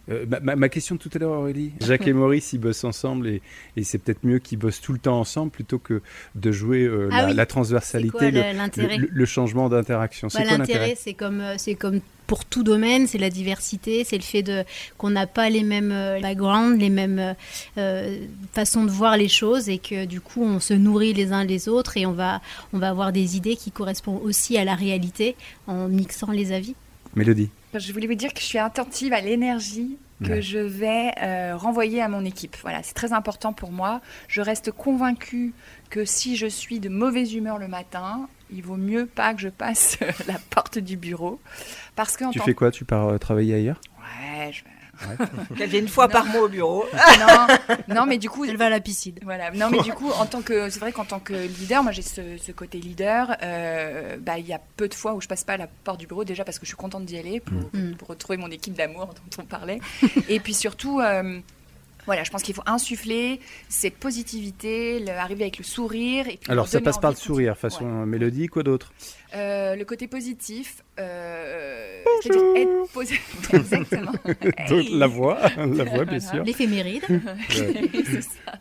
[0.10, 3.28] Euh, ma, ma, question de tout à l'heure, Aurélie, Jacques et Maurice, ils bossent ensemble
[3.28, 3.42] et,
[3.76, 6.02] et c'est peut-être mieux qu'ils bossent tout le temps ensemble plutôt que
[6.36, 7.34] de jouer euh, ah la, oui.
[7.36, 10.28] la, transversalité, le, le, le, changement d'interaction.
[10.34, 14.44] Bah, l'intérêt, c'est comme, c'est comme pour tout domaine, c'est la diversité, c'est le fait
[14.44, 14.64] de
[15.00, 17.36] qu'on n'a pas les mêmes euh, backgrounds, les mêmes
[17.80, 18.20] euh,
[18.54, 21.68] façons de voir les choses et que du coup on se nourrit les uns les
[21.68, 22.40] autres et on va
[22.72, 26.76] on va avoir des idées qui correspondent aussi à la réalité en mixant les avis.
[27.16, 27.50] Mélodie.
[27.74, 30.42] Je voulais vous dire que je suis attentive à l'énergie que ouais.
[30.42, 32.58] je vais euh, renvoyer à mon équipe.
[32.62, 34.02] Voilà, c'est très important pour moi.
[34.28, 35.54] Je reste convaincue
[35.90, 39.50] que si je suis de mauvaise humeur le matin, il vaut mieux pas que je
[39.50, 41.40] passe la porte du bureau.
[41.96, 42.72] Parce que tu fais quoi?
[42.72, 43.80] Tu pars euh, travailler ailleurs?
[44.00, 44.79] Ouais, je vais
[45.58, 46.86] Qu'elle vient une fois par mois au bureau.
[47.20, 49.16] non, non, mais du coup, Elle va à la piscine.
[49.24, 49.52] Voilà.
[49.52, 52.02] Non, mais du coup, en tant que, c'est vrai qu'en tant que leader, moi j'ai
[52.02, 53.36] ce, ce côté leader.
[53.42, 56.00] euh, bah, il y a peu de fois où je passe pas à la porte
[56.00, 57.96] du bureau déjà parce que je suis contente d'y aller pour, Mm.
[57.98, 59.80] pour retrouver mon équipe d'amour dont on parlait.
[60.30, 61.00] Et puis surtout.
[61.00, 61.40] euh,
[62.06, 66.28] voilà, je pense qu'il faut insuffler cette positivité, le- arriver avec le sourire.
[66.28, 68.06] Et puis Alors, ça passe par le sourire, façon Ouais.
[68.06, 68.92] mélodie, quoi d'autre
[69.36, 73.50] Euh, le côté positif, euh, c'est-à-dire être positif.
[73.54, 74.12] Exactement.
[74.70, 76.44] Donc, La voix, la voix, bien sûr.
[76.44, 77.04] L'éphéméride.
[77.50, 78.54] c'est ça.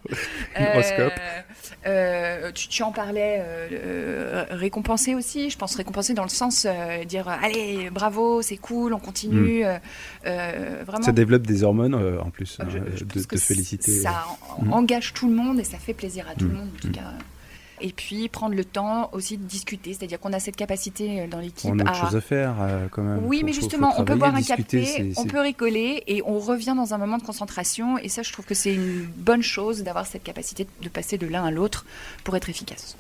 [0.58, 1.12] L'horoscope.
[1.18, 1.40] Euh,
[1.86, 5.50] euh, tu, tu en parlais, euh, euh, récompenser aussi.
[5.50, 9.64] Je pense récompenser dans le sens euh, dire euh, allez, bravo, c'est cool, on continue.
[9.64, 11.02] euh, vraiment.
[11.04, 13.92] Ça développe des hormones en plus, Euh, hein, je- je de féliciter.
[13.92, 14.24] Ça
[14.58, 14.72] en- Mm.
[14.72, 16.48] engage tout le monde et ça fait plaisir à tout Mm.
[16.50, 16.92] le monde en tout Mm.
[16.92, 17.12] cas.
[17.80, 21.40] Et puis prendre le temps aussi de discuter, c'est-à-dire qu'on a cette capacité euh, dans
[21.40, 23.24] l'équipe On a autre à chose à faire euh, quand même.
[23.24, 26.22] oui, Faut- mais faut- faut justement, on peut boire un café, on peut rigoler et
[26.24, 27.98] on revient dans un moment de concentration.
[27.98, 31.26] Et ça, je trouve que c'est une bonne chose d'avoir cette capacité de passer de
[31.26, 31.86] l'un à l'autre
[32.24, 32.96] pour être efficace.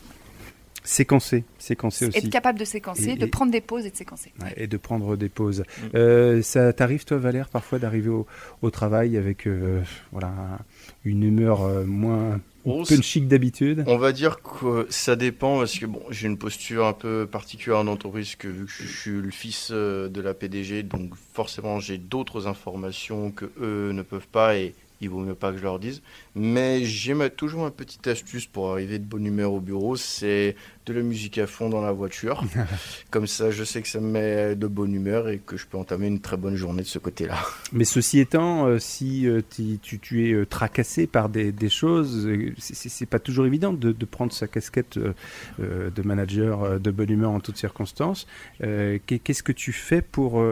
[0.84, 2.16] Séquencer, séquencer aussi.
[2.18, 4.32] Être capable de séquencer, Et- de et- prendre des pauses et de séquencer.
[4.40, 5.60] Ouais, et de prendre des pauses.
[5.60, 5.96] Mm.
[5.96, 8.26] Euh, ça t'arrive toi Valère parfois d'arriver au,
[8.62, 10.58] au travail avec euh, voilà un-
[11.04, 12.40] une humeur euh, moins
[12.88, 13.84] Punchy que d'habitude.
[13.86, 17.78] On va dire que ça dépend parce que bon, j'ai une posture un peu particulière
[17.78, 21.80] en entreprise que vu que je suis le fils euh, de la PDG, donc forcément
[21.80, 25.62] j'ai d'autres informations que eux ne peuvent pas et il vaut mieux pas que je
[25.62, 26.02] leur dise.
[26.34, 30.56] Mais j'ai toujours une petite astuce pour arriver de bonne humeur au bureau, c'est
[30.86, 32.42] de la musique à fond dans la voiture.
[33.10, 35.76] Comme ça, je sais que ça me met de bonne humeur et que je peux
[35.76, 37.36] entamer une très bonne journée de ce côté-là.
[37.72, 39.40] Mais ceci étant, euh, si euh,
[39.82, 44.04] tu, tu es euh, tracassé par des, des choses, c'est- pas toujours évident de, de
[44.04, 48.26] prendre sa casquette de manager de bonne humeur en toutes circonstances.
[48.60, 50.42] Qu'est- Qu'est-ce que tu fais pour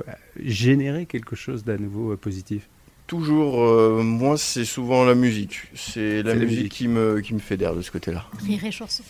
[0.42, 2.68] générer quelque chose d'à nouveau positif?
[3.06, 5.62] Toujours, euh, moi, c'est souvent la musique.
[5.74, 6.72] C'est la musique, musique.
[6.72, 8.26] qui me, qui me fédère de ce côté-là.
[8.44, 9.04] Rire et chanson.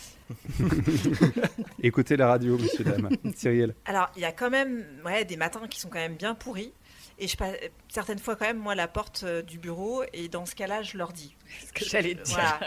[1.83, 3.09] Écoutez la radio, monsieur, dame.
[3.35, 3.73] Cyril.
[3.85, 6.71] Alors, il y a quand même ouais, des matins qui sont quand même bien pourris.
[7.19, 7.55] Et je passe
[7.89, 10.03] certaines fois quand même, moi, la porte euh, du bureau.
[10.13, 11.35] Et dans ce cas-là, je leur dis.
[11.65, 12.23] ce que j'allais dire.
[12.27, 12.59] Voilà.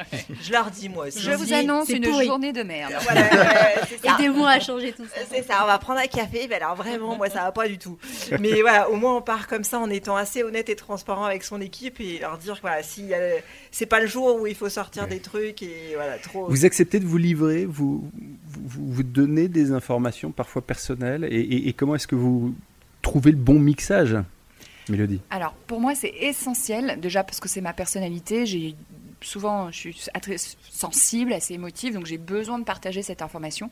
[0.43, 1.21] je leur dis, moi aussi.
[1.21, 2.27] Je vous annonce une pourri.
[2.27, 2.93] journée de merde.
[3.03, 4.17] Voilà, ouais, c'est ça.
[4.19, 5.21] Aidez-moi à changer tout ça.
[5.31, 6.47] C'est ça, on va prendre un café.
[6.49, 7.97] Mais alors vraiment, moi, ça va pas du tout.
[8.41, 11.45] Mais voilà, au moins, on part comme ça en étant assez honnête et transparent avec
[11.45, 13.37] son équipe et leur dire que voilà, si euh,
[13.71, 16.49] c'est pas le jour où il faut sortir des trucs et voilà, trop.
[16.49, 18.11] Vous acceptez de vous livrer, vous,
[18.49, 22.53] vous, vous- vous donnez des informations parfois personnelles, et, et- et comment est-ce que vous
[23.03, 24.17] trouvez le bon mixage,
[24.91, 28.47] Mélodie Alors, pour moi, c'est essentiel, déjà parce que c'est ma personnalité.
[28.47, 28.75] J'ai
[29.23, 33.71] souvent, je suis très sensible, assez émotive, donc j'ai besoin de partager cette information.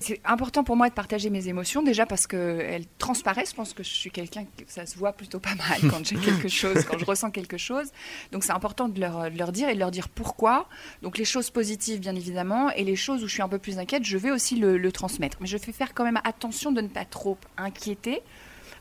[0.00, 3.50] C'est important pour moi de partager mes émotions, déjà parce qu'elles transparaissent.
[3.50, 6.16] Je pense que je suis quelqu'un que ça se voit plutôt pas mal quand j'ai
[6.16, 7.90] quelque chose, quand je ressens quelque chose.
[8.32, 10.68] Donc c'est important de leur, de leur dire et de leur dire pourquoi.
[11.02, 13.78] Donc les choses positives, bien évidemment, et les choses où je suis un peu plus
[13.78, 15.38] inquiète, je vais aussi le, le transmettre.
[15.40, 18.20] Mais je fais faire quand même attention de ne pas trop inquiéter.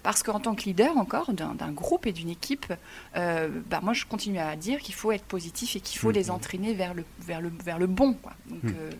[0.03, 2.71] Parce qu'en tant que leader encore d'un groupe et d'une équipe,
[3.15, 6.13] euh, bah moi je continue à dire qu'il faut être positif et qu'il faut Mhm.
[6.15, 8.13] les entraîner vers le, vers le, vers le bon.
[8.13, 8.33] Quoi.
[8.49, 8.73] Donc, Mhm.
[8.77, 8.91] euh,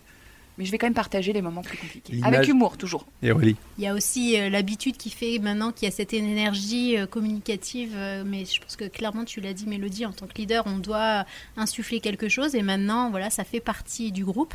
[0.57, 2.19] mais je vais quand même partager les moments plus compliqués.
[2.23, 3.05] Avec humour toujours.
[3.21, 6.13] Et Aurélie Il y a aussi euh, l'habitude qui fait maintenant qu'il y a cette
[6.13, 10.27] énergie euh, communicative, euh, mais je pense que clairement, tu l'as dit, Mélodie, en tant
[10.27, 11.25] que leader, on doit
[11.57, 14.53] insuffler quelque chose et maintenant, voilà, ça fait partie du groupe.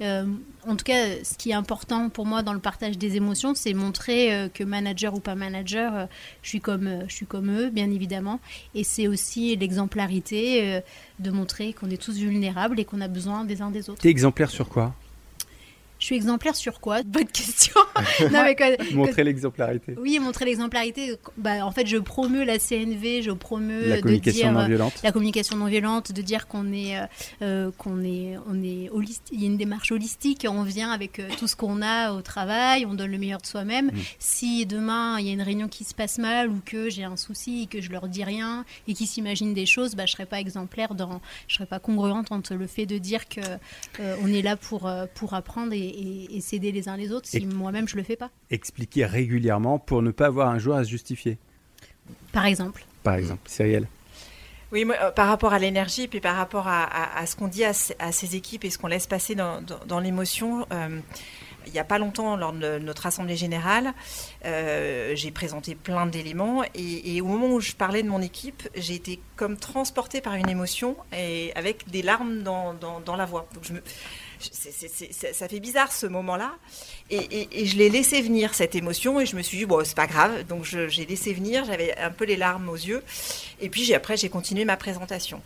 [0.00, 0.26] Euh,
[0.66, 3.72] en tout cas, ce qui est important pour moi dans le partage des émotions, c'est
[3.72, 6.06] montrer euh, que manager ou pas manager, euh,
[6.42, 8.40] je, suis comme, euh, je suis comme eux, bien évidemment.
[8.74, 10.80] Et c'est aussi l'exemplarité euh,
[11.20, 14.02] de montrer qu'on est tous vulnérables et qu'on a besoin des uns des autres.
[14.02, 14.94] T'es exemplaire sur quoi?
[15.98, 17.02] Je suis exemplaire sur quoi?
[17.04, 17.74] Bonne question.
[18.30, 19.94] non, mais quand- Montrer l'exemplarité.
[19.98, 21.16] oui, montrer l'exemplarité.
[21.38, 24.92] Bah, en fait, je promeus la CNV, je promeus La de communication dire non violente.
[25.02, 27.06] la communication non violente, de dire qu'on est, euh,
[27.42, 29.32] euh, qu'on est, on est holistique.
[29.32, 30.46] Il y a une démarche holistique.
[30.48, 33.46] On vient avec euh, tout ce qu'on a au travail, on donne le meilleur de
[33.46, 33.86] soi-même.
[33.86, 34.00] Mm.
[34.18, 37.16] Si demain il y a une réunion qui se passe mal ou que j'ai un
[37.16, 40.26] souci et que je leur dis rien et qu'ils s'imaginent des choses, bah, je serais
[40.26, 43.40] pas exemplaire dans, je serais pas congruente entre le fait de dire que
[44.00, 47.26] euh, on est là pour pour apprendre et, et- et s'aider les uns les autres.
[47.28, 50.84] Si moi-même je le fais pas, Expliquer régulièrement pour ne pas avoir un jour à
[50.84, 51.38] se justifier,
[52.32, 52.84] par exemple.
[53.02, 53.42] par exemple.
[53.46, 53.86] Cyril.
[54.72, 57.46] Oui, moi, euh, par rapport à l'énergie, puis par rapport à, à- à ce qu'on
[57.48, 60.66] dit à, ces- à ces équipes et ce qu'on laisse passer dans, dans- dans l'émotion,
[60.72, 60.98] euh,
[61.68, 63.92] il n'y a pas longtemps, lors de notre assemblée générale,
[64.44, 68.94] euh, j'ai présenté plein d'éléments et, au moment où je parlais de mon équipe, j'ai
[68.94, 73.48] été comme transportée par une émotion et avec des larmes dans, dans, la voix.
[73.54, 73.82] Donc je me,
[74.38, 76.54] ça fait bizarre ce moment-là.
[77.10, 80.06] Et, je l'ai laissé venir, cette émotion, et je me suis dit, bon, c'est pas
[80.06, 80.44] grave.
[80.46, 83.02] Donc j'ai laissé venir, j'avais un peu les larmes aux yeux.
[83.60, 85.42] Et puis après, j'ai continué ma présentation.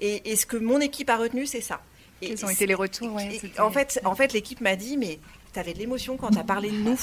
[0.00, 1.80] Et, ce que mon équipe a retenu, c'est ça.
[2.20, 3.18] Quels ont été les retours
[3.58, 5.18] En fait, en fait l'équipe m'a dit, mais
[5.52, 6.98] tu avais de l'émotion quand tu as parlé de nous.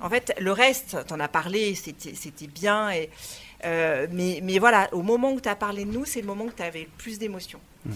[0.00, 2.90] En fait, le reste, tu en as parlé, c'était bien.
[2.90, 3.10] Et,
[3.64, 6.44] euh, mais, mais, voilà, au moment où tu as parlé de nous, c'est le moment
[6.44, 7.60] où tu avais le plus d'émotion.
[7.84, 7.92] Mmh.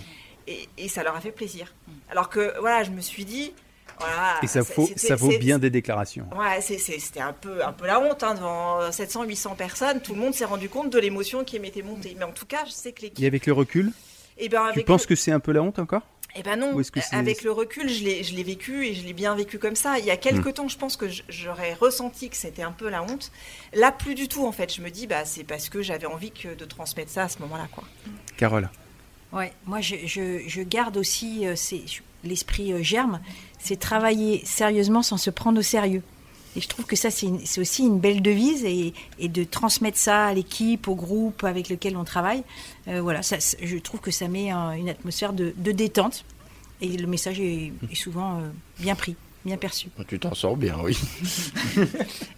[0.46, 1.74] Et, ça leur a fait plaisir.
[2.10, 3.52] Alors que, voilà, je me suis dit.
[3.98, 6.26] Voilà, et ça, faut, ça vaut bien des déclarations.
[6.36, 8.22] Ouais, c'était un peu, un peu la honte.
[8.24, 11.82] Hein, devant 700, 800 personnes, tout le monde s'est rendu compte de l'émotion qui m'était
[11.82, 12.16] montée.
[12.18, 13.22] Mais en tout cas, je sais que l'équipe.
[13.22, 13.92] Et avec le recul
[14.36, 16.02] et eh ben, Tu penses que c'est un peu la honte encore?
[16.36, 16.76] Eh ben non,
[17.12, 20.00] avec le recul, je l'ai vécu et je l'ai bien vécu comme ça.
[20.00, 20.52] Il y a quelques hmm.
[20.52, 23.30] temps, je pense que j'aurais ressenti que c'était un peu la honte.
[23.72, 24.74] Là, plus du tout, en fait.
[24.74, 27.38] Je me dis, bah, c'est parce que j'avais envie que de transmettre ça à ce
[27.38, 27.68] moment-là.
[27.70, 27.84] quoi.
[28.36, 28.68] Carole
[29.34, 31.56] Ouais, moi, je, je, garde aussi euh,
[32.22, 33.20] l'esprit euh, germe,
[33.58, 36.02] c'est travailler sérieusement sans se prendre au sérieux.
[36.54, 40.34] Et je trouve que ça, c'est aussi une belle devise et, de transmettre ça à
[40.34, 42.44] l'équipe, au groupe avec lequel on travaille.
[42.86, 46.24] Euh, voilà, ça, je trouve que ça met une atmosphère de, détente
[46.80, 48.40] et le message est souvent
[48.78, 49.88] bien pris bien perçu.
[50.08, 50.98] Tu t'en sors bien, oui.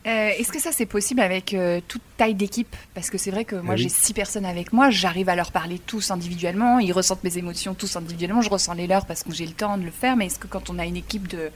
[0.07, 2.77] Euh, est-ce que ça c'est possible avec euh, toute taille d'équipe?
[2.95, 5.51] Parce que c'est vrai que moi ah j'ai six personnes avec moi, j'arrive à leur
[5.51, 9.33] parler tous individuellement, ils ressentent mes émotions tous individuellement, je ressens les leurs parce que
[9.33, 11.51] j'ai le temps de le faire, mais est-ce que quand on a une équipe de,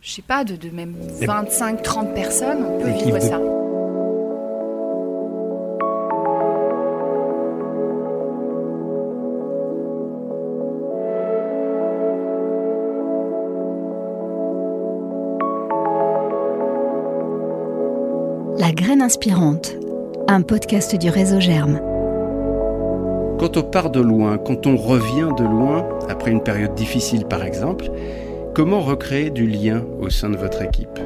[0.00, 3.38] je sais pas, de, de même 25-30 personnes, on peut vivre ça?
[19.04, 19.76] Inspirante,
[20.28, 21.78] un podcast du réseau Germe.
[23.38, 27.44] Quand on part de loin, quand on revient de loin, après une période difficile par
[27.44, 27.90] exemple,
[28.54, 30.98] comment recréer du lien au sein de votre équipe?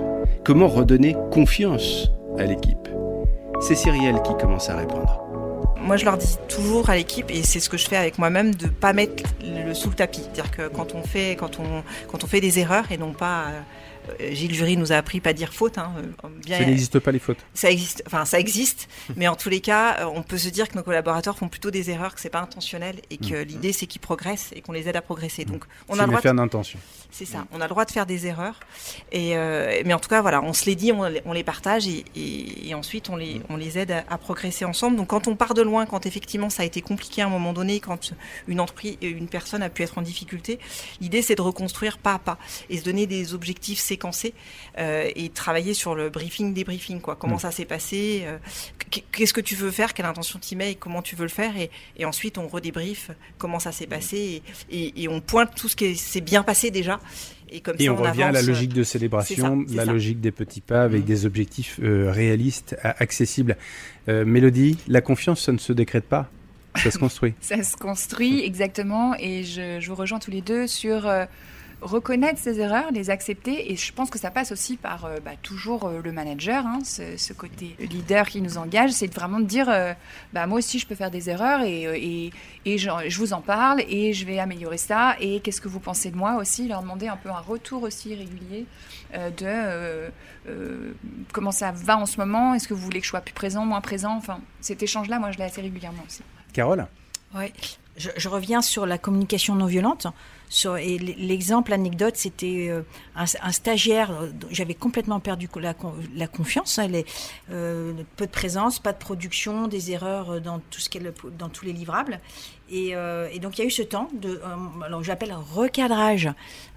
[0.45, 2.89] Comment redonner confiance à l'équipe?
[3.61, 5.25] C'est Cyrielle qui commence à répondre.
[5.81, 8.55] Moi, je leur dis toujours à l'équipe, et c'est ce que je fais avec moi-même,
[8.55, 10.21] de ne pas mettre le sous le tapis.
[10.23, 13.47] C'est-à-dire que quand on fait, quand on, quand on fait des erreurs et non pas
[13.47, 13.61] euh,
[13.98, 13.98] euh,
[14.31, 15.79] Gilles Jury nous a appris pas dire faute.
[15.79, 17.39] Hein, euh, bien, ça n'existe pas les fautes.
[17.55, 20.69] Ça existe, enfin ça existe, mais en tous les cas, euh, on peut se dire
[20.69, 23.47] que nos collaborateurs font plutôt des erreurs, que c'est pas intentionnel et que mm.
[23.47, 25.45] l'idée c'est qu'ils progressent et qu'on les aide à progresser.
[25.45, 26.33] Donc on a le droit.
[26.33, 26.79] d'intention.
[27.11, 27.47] C'est ça.
[27.53, 28.61] On a le droit de faire des erreurs,
[29.13, 29.35] et
[29.85, 33.17] mais en tout cas voilà, on se les dit, on, les partage et, ensuite on
[33.17, 34.97] les on les aide à, progresser ensemble.
[34.97, 37.53] Donc quand on part de loin, quand effectivement ça a été compliqué à un moment
[37.53, 38.13] donné, quand
[38.47, 40.59] une entreprise, une personne a pu être en difficulté,
[41.01, 43.98] l'idée c'est de reconstruire pas à pas et se donner des objectifs séquencé
[44.79, 46.55] euh, et travailler sur le briefing.
[47.01, 47.17] Quoi.
[47.17, 47.41] Comment mm.
[47.41, 48.39] ça s'est passé euh,
[49.13, 51.57] Qu'est-ce que tu veux faire Quelle intention tu mets et comment tu veux le faire
[51.57, 55.77] et, et ensuite, on redébrief comment ça s'est passé et, et, on pointe tout ce
[55.77, 57.01] qui s'est bien passé déjà.
[57.51, 60.83] Et, comme et on, revient à la logique de célébration, la logique des petits pas
[60.83, 61.07] avec mm.
[61.07, 63.57] des objectifs euh, réalistes, accessibles.
[64.07, 66.31] Mélodie, la confiance, ça ne se décrète pas
[66.77, 67.35] ça se construit.
[67.41, 69.15] ça se construit, exactement.
[69.19, 71.07] Et je, je vous rejoins tous les deux sur
[71.81, 73.73] reconnaître ses erreurs, les accepter.
[73.73, 76.81] Et je pense que ça passe aussi par euh, bah, toujours euh, le manager, hein,
[76.85, 78.91] ce, côté leader qui nous engage.
[78.91, 79.93] C'est vraiment de dire euh,
[80.33, 82.33] bah, moi aussi, je peux faire des erreurs et,
[82.65, 85.17] et, je, vous en parle et je vais améliorer ça.
[85.21, 86.69] Et qu'est-ce que vous pensez de moi aussi?
[86.69, 88.67] Leur demander un peu un retour aussi régulier
[89.15, 90.11] de
[91.33, 92.55] comment ça va en ce moment?
[92.55, 94.15] Est-ce que vous voulez que je sois plus présent, moins présent?
[94.17, 96.23] Enfin, cet échange-là, moi, je l'ai assez régulièrement aussi.
[96.53, 96.87] Carole?
[97.35, 97.53] Oui,
[97.99, 100.07] je, reviens sur la communication non violente.
[100.49, 102.83] Sur, et l'exemple, l'anecdote, c'était euh,
[103.15, 105.75] un, stagiaire, euh, j'avais complètement perdu la,
[106.17, 107.05] la confiance, hein, les,
[107.51, 110.89] euh, peu de présence, pas de production, des erreurs dans, tout ce
[111.39, 112.21] dans tous les livrables.
[112.71, 112.89] Et,
[113.33, 114.43] et, donc il y a eu ce temps de,
[114.85, 116.29] alors j'appelle un recadrage,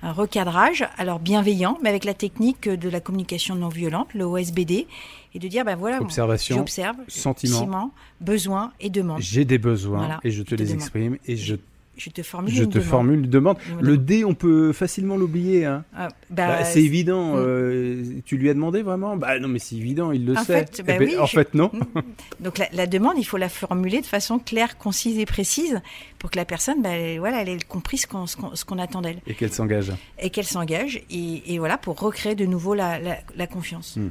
[0.01, 4.87] un recadrage, alors bienveillant, mais avec la technique de la communication non violente, le OSBD,
[5.33, 9.19] et de dire ben voilà, observation, j'observe, sentiment, besoin et demande.
[9.19, 11.55] J'ai des besoins et je te les exprime et je
[11.97, 12.89] je te formule je une te demande.
[12.89, 13.57] formule une demande.
[13.79, 15.65] Le D, on peut facilement l'oublier.
[15.65, 15.83] Hein.
[15.95, 17.35] Ah, bah, bah, c'est évident.
[17.35, 17.39] Mm.
[17.39, 19.17] Euh, tu lui as demandé vraiment?
[19.17, 20.65] Bah non, mais c'est évident, il le en sait.
[20.65, 21.69] Fait, bah eh ben, en fait, non.
[21.73, 22.01] Mm.
[22.39, 25.81] Donc la, demande, il faut la formuler de façon claire, concise et précise
[26.17, 26.81] pour que la personne,
[27.19, 29.19] voilà, elle ait compris ce qu'on attend d'elle.
[29.27, 29.91] Et qu'elle s'engage.
[30.19, 31.01] Et qu'elle s'engage.
[31.09, 33.17] Et, voilà, pour recréer de nouveau la,
[33.51, 33.97] confiance.
[33.97, 34.09] Mm.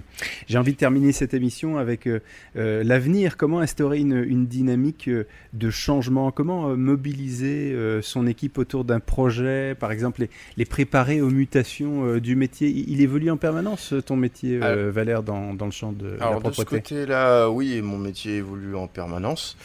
[0.48, 2.20] J'ai envie de terminer cette émission avec euh,
[2.56, 3.36] euh, l'avenir.
[3.36, 6.30] Comment instaurer une, une dynamique de changement?
[6.30, 12.06] Comment mobiliser euh, son équipe autour d'un projet, par exemple les, les préparer aux mutations
[12.06, 15.66] euh, du métier il, il évolue en permanence ton métier, euh, Alors- Valère, dans, dans
[15.66, 19.56] le champ de la Alors de ce propreté côté-là, oui, mon métier évolue en permanence.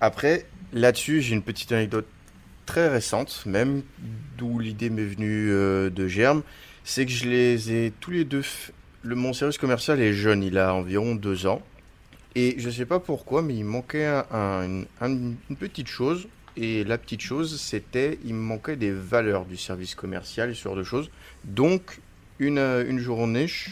[0.00, 2.06] Après, là-dessus, j'ai une petite anecdote
[2.66, 3.82] très récente, même
[4.38, 6.42] d'où l'idée m'est venue euh, de Germe,
[6.84, 8.42] c'est que je les ai tous les deux.
[9.02, 11.62] Le, mon service commercial est jeune, il a environ deux ans.
[12.36, 15.88] Et je ne sais pas pourquoi, mais il manquait un- un- une, un- une petite
[15.88, 16.28] chose.
[16.56, 20.64] Et la petite chose, c'était, il me manquait des valeurs du service commercial et ce
[20.64, 21.10] genre de choses.
[21.44, 22.00] Donc,
[22.38, 23.70] une, une journée, je-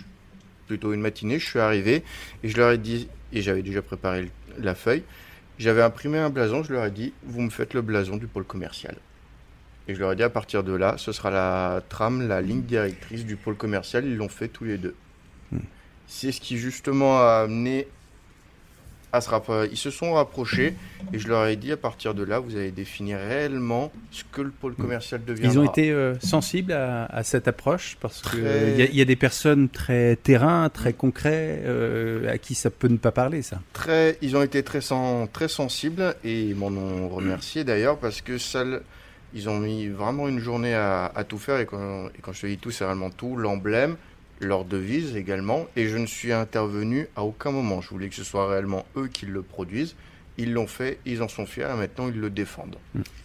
[0.66, 2.04] plutôt une matinée, je suis arrivé
[2.42, 5.02] et je leur ai dit, et j'avais déjà préparé la feuille,
[5.58, 8.44] j'avais imprimé un blason, je leur ai dit, vous me faites le blason du pôle
[8.44, 8.96] commercial.
[9.88, 12.62] Et je leur ai dit, à partir de là, ce sera la trame, la ligne
[12.62, 14.94] directrice du pôle commercial, ils l'ont fait tous les deux.
[15.50, 15.58] Hmm.
[16.06, 17.88] C'est ce qui justement a amené
[19.12, 19.70] à se rapprocher.
[19.72, 20.74] Ils se sont rapprochés
[21.12, 24.42] et je leur ai dit, à partir de là, vous allez définir réellement ce que
[24.42, 25.52] le pôle commercial deviendra.
[25.54, 28.94] Ils ont été euh, sensibles à, à cette approche parce Très- qu'il y, a- il
[28.96, 33.12] y a des personnes très terrain, très concrets, euh, à qui ça peut ne pas
[33.12, 33.60] parler, ça.
[33.72, 38.20] très, ils ont été très, sen- très sensibles et ils m'en ont remercié d'ailleurs parce
[38.20, 38.64] que ça,
[39.34, 42.42] ils ont mis vraiment une journée à, à tout faire et quand, et quand je
[42.42, 43.96] te dis tout, c'est vraiment tout, l'emblème,
[44.40, 47.80] leur devise également et je ne suis intervenu à aucun moment.
[47.80, 49.94] Je voulais que ce soit réellement eux qui le produisent.
[50.40, 52.76] Ils l'ont fait, ils en sont fiers et maintenant ils le défendent.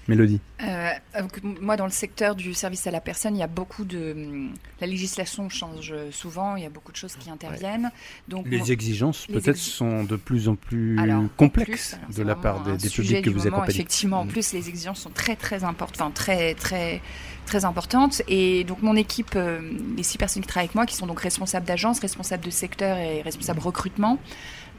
[0.07, 0.41] Mélodie.
[0.63, 0.89] Euh,
[1.19, 4.13] donc, moi, dans le secteur du service à la personne, il y a beaucoup de.
[4.13, 7.91] hum, La législation change souvent, il y a beaucoup de choses qui interviennent.
[8.27, 12.15] Donc, Les exigences, peut-être, exi- sont de plus en plus Alors, en complexes plus, alors,
[12.17, 13.75] de la part des, des publics que vous moment, accompagnez.
[13.75, 14.29] Effectivement, en Mm.
[14.29, 16.99] plus, les exigences sont très très importantes, enfin très très
[17.45, 18.21] très importantes.
[18.27, 19.59] Et donc mon équipe, euh,
[19.95, 22.97] les six personnes qui travaillent avec moi, qui sont donc responsables d'agence, responsables de secteur
[22.97, 24.17] et responsables recrutement.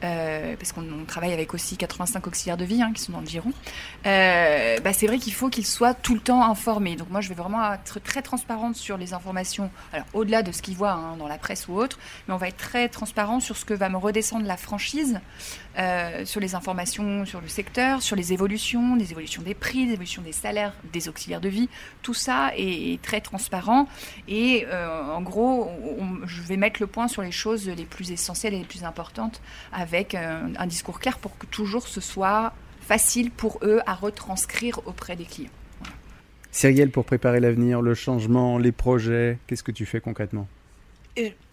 [0.03, 3.21] Euh, parce qu'on on travaille avec aussi 85 auxiliaires de vie hein, qui sont dans
[3.21, 3.51] le giron.
[4.05, 6.95] Euh, bah, c'est vrai qu'il faut qu'ils soient tout le temps informés.
[6.95, 9.71] Donc moi, je vais vraiment être très transparente sur les informations.
[9.93, 12.49] Alors au-delà de ce qu'ils voient hein, dans la presse ou autre, mais on va
[12.49, 15.19] être très transparent sur ce que va me redescendre la franchise,
[15.77, 19.93] euh, sur les informations sur le secteur, sur les évolutions, les évolutions des prix, les
[19.93, 21.69] évolutions des salaires des auxiliaires de vie.
[22.01, 23.87] Tout ça est, très transparent.
[24.27, 25.69] Et en gros,
[26.25, 29.41] je vais mettre le point sur les choses les plus essentielles et les plus importantes
[29.71, 35.15] avec un discours clair pour que toujours ce soit facile pour eux à retranscrire auprès
[35.15, 35.49] des clients.
[36.51, 40.47] Cyrielle, pour préparer l'avenir, le changement, les projets, qu'est-ce que tu fais concrètement?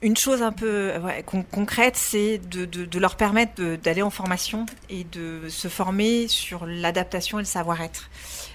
[0.03, 4.03] Une chose un peu euh, ouais, con- concrète, c'est de, de- de leur permettre d'aller
[4.03, 8.11] en formation et de se former sur l'adaptation et le savoir-être.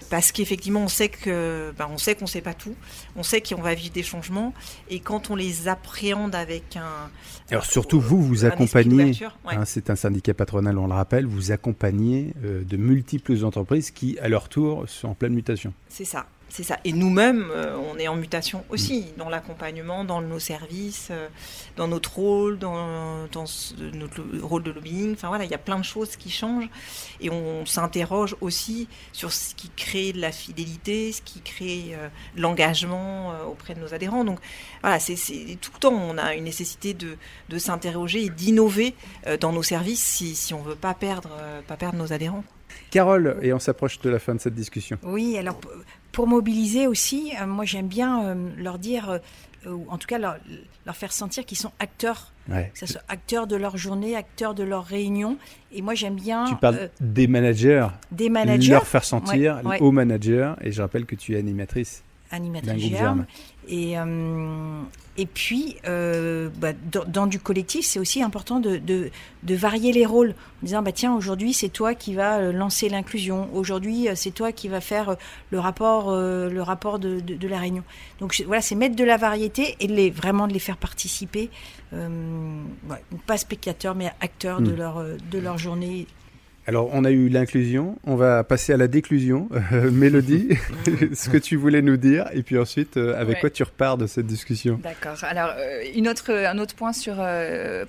[0.09, 2.75] Parce qu'effectivement, on sait que, ben, on sait qu'on sait pas tout,
[3.15, 4.53] on sait qu'on va vivre des changements,
[4.89, 7.09] et quand on les appréhende avec un,
[7.51, 9.11] Alors surtout, vous, vous accompagnez,
[9.45, 9.55] ouais.
[9.55, 14.17] hein, c'est un syndicat patronal, on le rappelle, vous accompagnez euh, de multiples entreprises qui,
[14.19, 15.73] à leur tour, sont en pleine mutation.
[15.89, 16.79] C'est ça, c'est ça.
[16.85, 21.27] Et nous-mêmes, euh, on est en mutation aussi dans l'accompagnement, dans nos services, euh,
[21.75, 25.13] dans notre rôle, dans, dans ce- notre rôle de lobbying.
[25.13, 26.69] Enfin voilà, il y a plein de choses qui changent
[27.19, 32.07] et on s'interroge aussi sur ce qui crée de la fidélité, ce qui crée euh,
[32.35, 34.23] de l'engagement euh, auprès de nos adhérents.
[34.23, 34.39] Donc
[34.81, 37.17] voilà, c'est c'est- tout le temps on a une nécessité de,
[37.49, 38.95] de s'interroger et d'innover
[39.27, 42.43] euh, dans nos services si, si on veut pas perdre, euh, pas perdre nos adhérents.
[42.91, 44.97] Carole, et on s'approche de la fin de cette discussion.
[45.03, 45.59] Oui, alors
[46.17, 49.07] pour mobiliser aussi, euh, moi j'aime bien euh, leur dire,
[49.67, 50.37] euh, ou en tout cas leur,
[50.87, 52.71] leur faire sentir qu'ils sont acteurs, Ouais.
[52.73, 55.37] que ce soit acteurs de leur journée, acteurs de leur réunion.
[55.71, 59.69] Et moi j'aime bien Tu parles euh, des managers, des managers, leur faire sentir Ouais,
[59.69, 59.79] ouais.
[59.79, 62.03] aux managers, et je rappelle que tu es animatrice
[62.89, 62.97] Germe.
[62.97, 63.25] Germe.
[63.69, 64.81] Et, euh,
[65.17, 69.09] et puis, euh, bah, dans, dans du collectif, c'est aussi important de, de,
[69.43, 70.29] de varier les rôles.
[70.61, 73.49] En disant, bah, tiens, aujourd'hui, c'est toi qui vas euh, lancer l'inclusion.
[73.53, 75.15] Aujourd'hui, c'est toi qui vas faire
[75.51, 77.83] le rapport, euh, le rapport de, la réunion.
[78.19, 80.77] Donc je- voilà, c'est mettre de la variété et de les, vraiment de les faire
[80.77, 81.49] participer.
[81.91, 84.75] Ouais, pas spectateurs, mais acteurs de, Mm.
[84.75, 86.05] leur, de leur journée.
[86.69, 89.47] Alors, on a eu l'inclusion, on va passer à la déclusion.
[89.73, 90.49] Euh, Mélodie,
[91.13, 93.39] ce que tu voulais nous dire, et puis ensuite, euh, avec Ouais.
[93.41, 95.17] quoi tu repars de cette discussion D'accord.
[95.23, 97.15] Alors, euh, une autre, un autre point sur,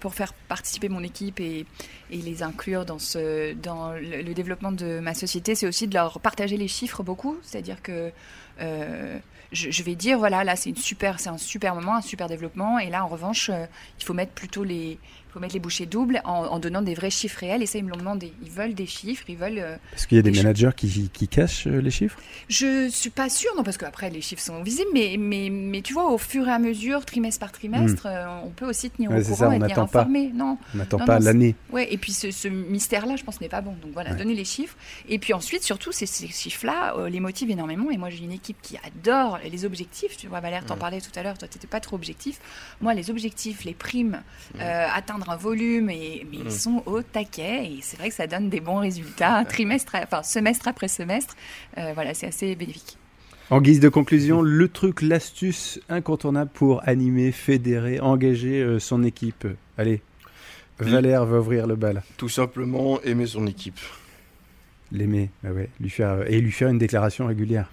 [0.01, 1.67] pour faire participer mon équipe et,
[2.11, 5.95] et les inclure dans, ce, dans le, le développement de ma société, c'est aussi de
[5.95, 7.37] leur partager les chiffres beaucoup.
[7.43, 8.11] C'est-à-dire que
[9.53, 12.29] je, je vais dire, voilà, là, c'est une super, c'est un super moment, un super
[12.29, 12.79] développement.
[12.79, 13.51] Et là, en revanche,
[14.01, 14.99] il faut mettre plutôt les,
[15.33, 17.63] faut mettre les bouchées doubles en, en donnant des vrais chiffres réels.
[17.63, 18.33] Et ça, ils me l'ont demandé.
[18.43, 19.59] Ils veulent des chiffres, ils veulent.
[19.59, 22.19] euh, Parce qu'il y a des managers qui, qui cachent euh, les chiffres?
[22.49, 25.93] Je suis pas sûre, non, parce qu'après les chiffres sont visibles, mais, mais, mais tu
[25.93, 29.15] vois, au fur et à mesure, trimestre par trimestre, euh, on peut aussi tenir Hmm.
[29.15, 29.81] Ouais, au courant ça, on et pas.
[29.83, 30.31] informer.
[30.35, 31.55] Non, On n'attend pas l'année.
[31.73, 33.73] ouais, et puis ce, ce mystère-là, je pense, n'est pas bon.
[33.83, 34.17] Donc voilà, Ouais.
[34.17, 34.77] donner les chiffres.
[35.09, 37.91] Et puis ensuite, surtout, ces, ces chiffres-là euh, les motivent énormément.
[37.91, 40.17] Et moi, j'ai une équipe qui adore les objectifs.
[40.17, 40.79] Tu vois, Valère, t'en Hmm.
[40.79, 42.39] parlais tout à l'heure, toi, t'étais pas trop objectif.
[42.81, 44.23] Moi, les objectifs, les primes,
[44.55, 44.61] Hmm.
[44.61, 44.87] euh,
[45.19, 47.67] atteindre un volume, et, mais ils sont au taquet.
[47.67, 51.37] Et c'est vrai que ça donne des bons résultats, trimestre, enfin, semestre après semestre.
[51.77, 52.97] Euh, voilà, c'est assez bénéfique.
[53.51, 59.47] En guise de conclusion, le truc, l'astuce incontournable pour animer, fédérer, engager euh, son équipe.
[59.79, 60.03] Allez,
[60.79, 62.03] Valère va ouvrir le bal.
[62.19, 63.81] Tout simplement aimer son équipe.
[64.93, 67.71] L'aimer, ah ouais, lui faire, euh, et lui faire une déclaration régulière,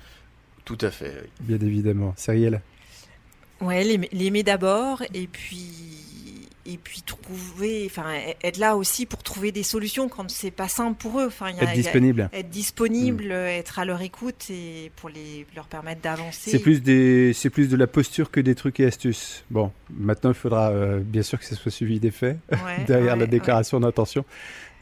[0.65, 1.13] Tout à fait.
[1.23, 1.29] oui.
[1.41, 2.13] bien évidemment.
[2.17, 2.61] Cyrielle
[3.61, 6.04] Ouais, l'aimer d'abord et puis
[6.65, 8.05] et puis trouver, enfin
[8.43, 11.27] être là aussi pour trouver des solutions quand c'est pas simple pour eux.
[11.27, 12.29] Enfin, il y a- Être a- disponible.
[12.33, 16.51] être disponible, être à leur écoute et pour les leur permettre d'avancer.
[16.51, 19.43] C'est plus, des, c'est plus de la posture que des trucs et astuces.
[19.51, 23.13] Bon, maintenant il faudra euh, bien sûr que ça soit suivi des faits Ouais, derrière
[23.13, 23.27] ouais, la ouais.
[23.27, 24.25] déclaration d'intention.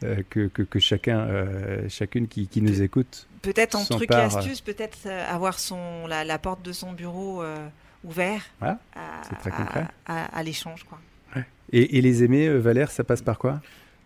[0.04, 3.28] euh, que, que, que chacun, euh, chacune qui, qui nous écoute.
[3.42, 7.42] Peut-être en truc et astuce, peut-être avoir son la, la porte de son bureau
[8.04, 9.22] ouvert Voilà, à,
[10.06, 11.00] à, à l'échange quoi.
[11.74, 13.60] Et, et les aimer, euh, Valère, ça passe par quoi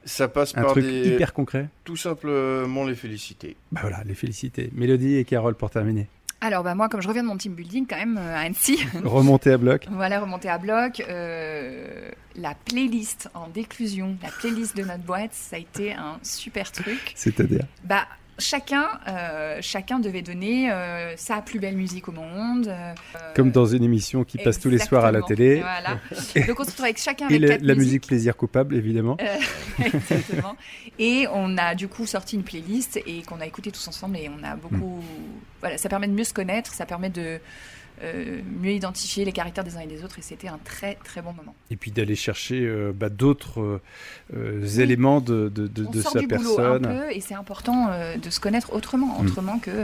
[0.05, 1.09] Ça passe Un par truc des...
[1.09, 3.55] hyper concret Tout simplement les féliciter.
[3.72, 4.70] Bah voilà, les féliciter.
[4.74, 6.07] Mélodie et Carole pour terminer.
[6.39, 8.80] Alors, bah, moi, comme je reviens de mon team building, quand même, euh, à Annecy,
[9.03, 9.86] Remonter à bloc.
[9.91, 11.03] Voilà, remonter à bloc.
[11.09, 16.72] euh, la playlist en déclusion, la playlist de notre boîte, ça a été un super
[16.72, 17.11] truc.
[17.15, 18.05] C'est-à-dire Bah,
[18.38, 22.67] chacun, euh, chacun devait donner euh, sa plus belle musique au monde.
[22.67, 22.93] euh,
[23.35, 25.61] Comme dans une émission qui passe tous les soirs à la télé.
[25.61, 25.99] Voilà.
[26.47, 29.17] Donc on se retrouve avec chacun Et avec la, quatre la musique plaisir coupable, évidemment.
[29.83, 30.55] Exactement.
[30.99, 34.29] Et on a du coup sorti une playlist et qu'on a écouté tous ensemble et
[34.29, 35.03] on a beaucoup.
[35.59, 37.39] Voilà, ça permet de mieux se connaître, ça permet de
[38.04, 41.22] euh, mieux identifier les caractères des uns et des autres et c'était un très très
[41.22, 41.56] bon moment.
[41.72, 43.82] Et puis d'aller chercher euh, bah, d'autres
[44.34, 46.84] euh, éléments de, de, de, on de sort sa du boulot un personne.
[46.84, 47.89] peu et c'est important
[48.22, 49.26] de se connaître autrement, Mm.
[49.26, 49.84] autrement que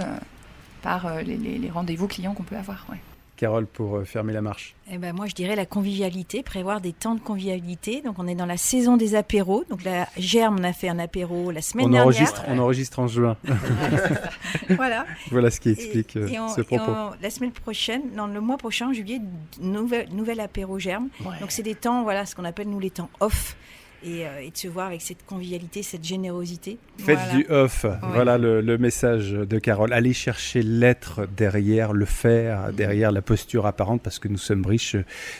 [0.81, 2.85] par les, les- les rendez-vous clients qu'on peut avoir.
[2.91, 2.97] ouais.
[3.43, 4.73] Carole, pour euh, fermer la marche.
[4.89, 8.01] Eh ben, moi, je dirais la convivialité, prévoir des temps de convivialité.
[8.01, 9.65] Donc, on est dans la saison des apéros.
[9.69, 12.05] Donc, la Germe, on a fait un apéro la semaine On dernière.
[12.05, 13.35] enregistre, on enregistre en juin.
[14.69, 15.05] voilà.
[15.29, 16.83] voilà ce qui explique euh, et on- ce et propos.
[16.89, 19.19] on- la semaine prochaine, non, le mois prochain, en juillet,
[19.61, 21.09] nouvel, nouvel apéro Germe.
[21.41, 23.57] Donc, c'est des temps, voilà, ce qu'on appelle nous les temps off.
[24.05, 26.77] Et, euh, et de se voir avec cette convivialité, cette générosité.
[26.97, 27.33] Faites Voilà.
[27.33, 27.85] du off.
[28.13, 29.93] Voilà le, le message de Carole.
[29.93, 34.97] Allez chercher l'être derrière le faire, derrière la posture apparente, parce que nous sommes riches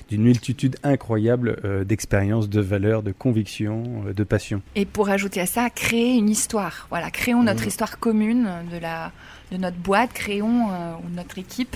[0.09, 4.61] d'une multitude incroyable euh, d'expériences, de valeurs, de convictions, euh, de passions.
[4.76, 6.88] Et pour ajouter à ça, créer une histoire.
[6.89, 7.68] Voilà, créons notre Mhm.
[7.68, 9.11] histoire commune de, la,
[9.51, 11.76] de notre boîte, créons euh, ou notre équipe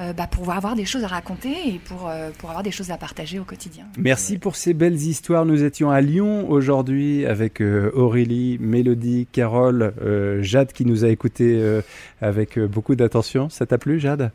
[0.00, 2.90] euh, bah, pour avoir des choses à raconter et pour, euh, pour avoir des choses
[2.90, 3.84] à partager au quotidien.
[3.98, 5.44] Merci pour ces belles histoires.
[5.44, 11.08] Nous étions à Lyon aujourd'hui avec euh, Aurélie, Mélodie, Carole, euh, Jade qui nous a
[11.08, 11.82] écoutés euh,
[12.20, 13.48] avec euh, beaucoup d'attention.
[13.48, 14.30] Ça t'a plu, Jade?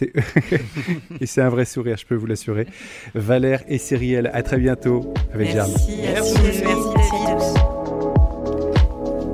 [1.20, 2.66] Et c'est un vrai sourire, je peux vous l'assurer.
[3.14, 5.70] Valère et Cyrielle, à très bientôt avec Jade.
[5.70, 6.38] Merci, merci,
[7.26, 7.54] merci.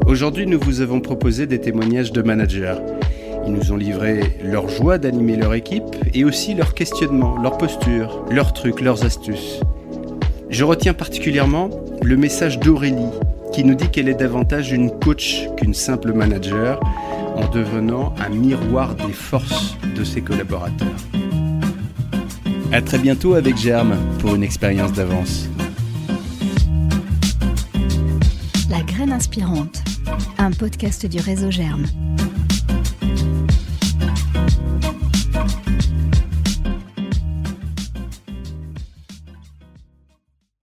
[0.06, 2.76] Aujourd'hui, nous vous avons proposé des témoignages de managers.
[3.46, 5.84] Ils nous ont livré leur joie d'animer leur équipe
[6.14, 9.60] et aussi leurs questionnements, leurs postures, leurs trucs, leurs astuces.
[10.48, 11.70] Je retiens particulièrement
[12.02, 13.10] le message d'Aurélie
[13.52, 16.80] qui nous dit qu'elle est davantage une coach qu'une simple manager
[17.36, 20.88] en devenant un miroir des forces de ses collaborateurs.
[22.72, 25.48] À très bientôt avec Germe pour une expérience d'avance.
[28.70, 29.82] La graine inspirante,
[30.38, 31.84] un podcast du réseau Germe.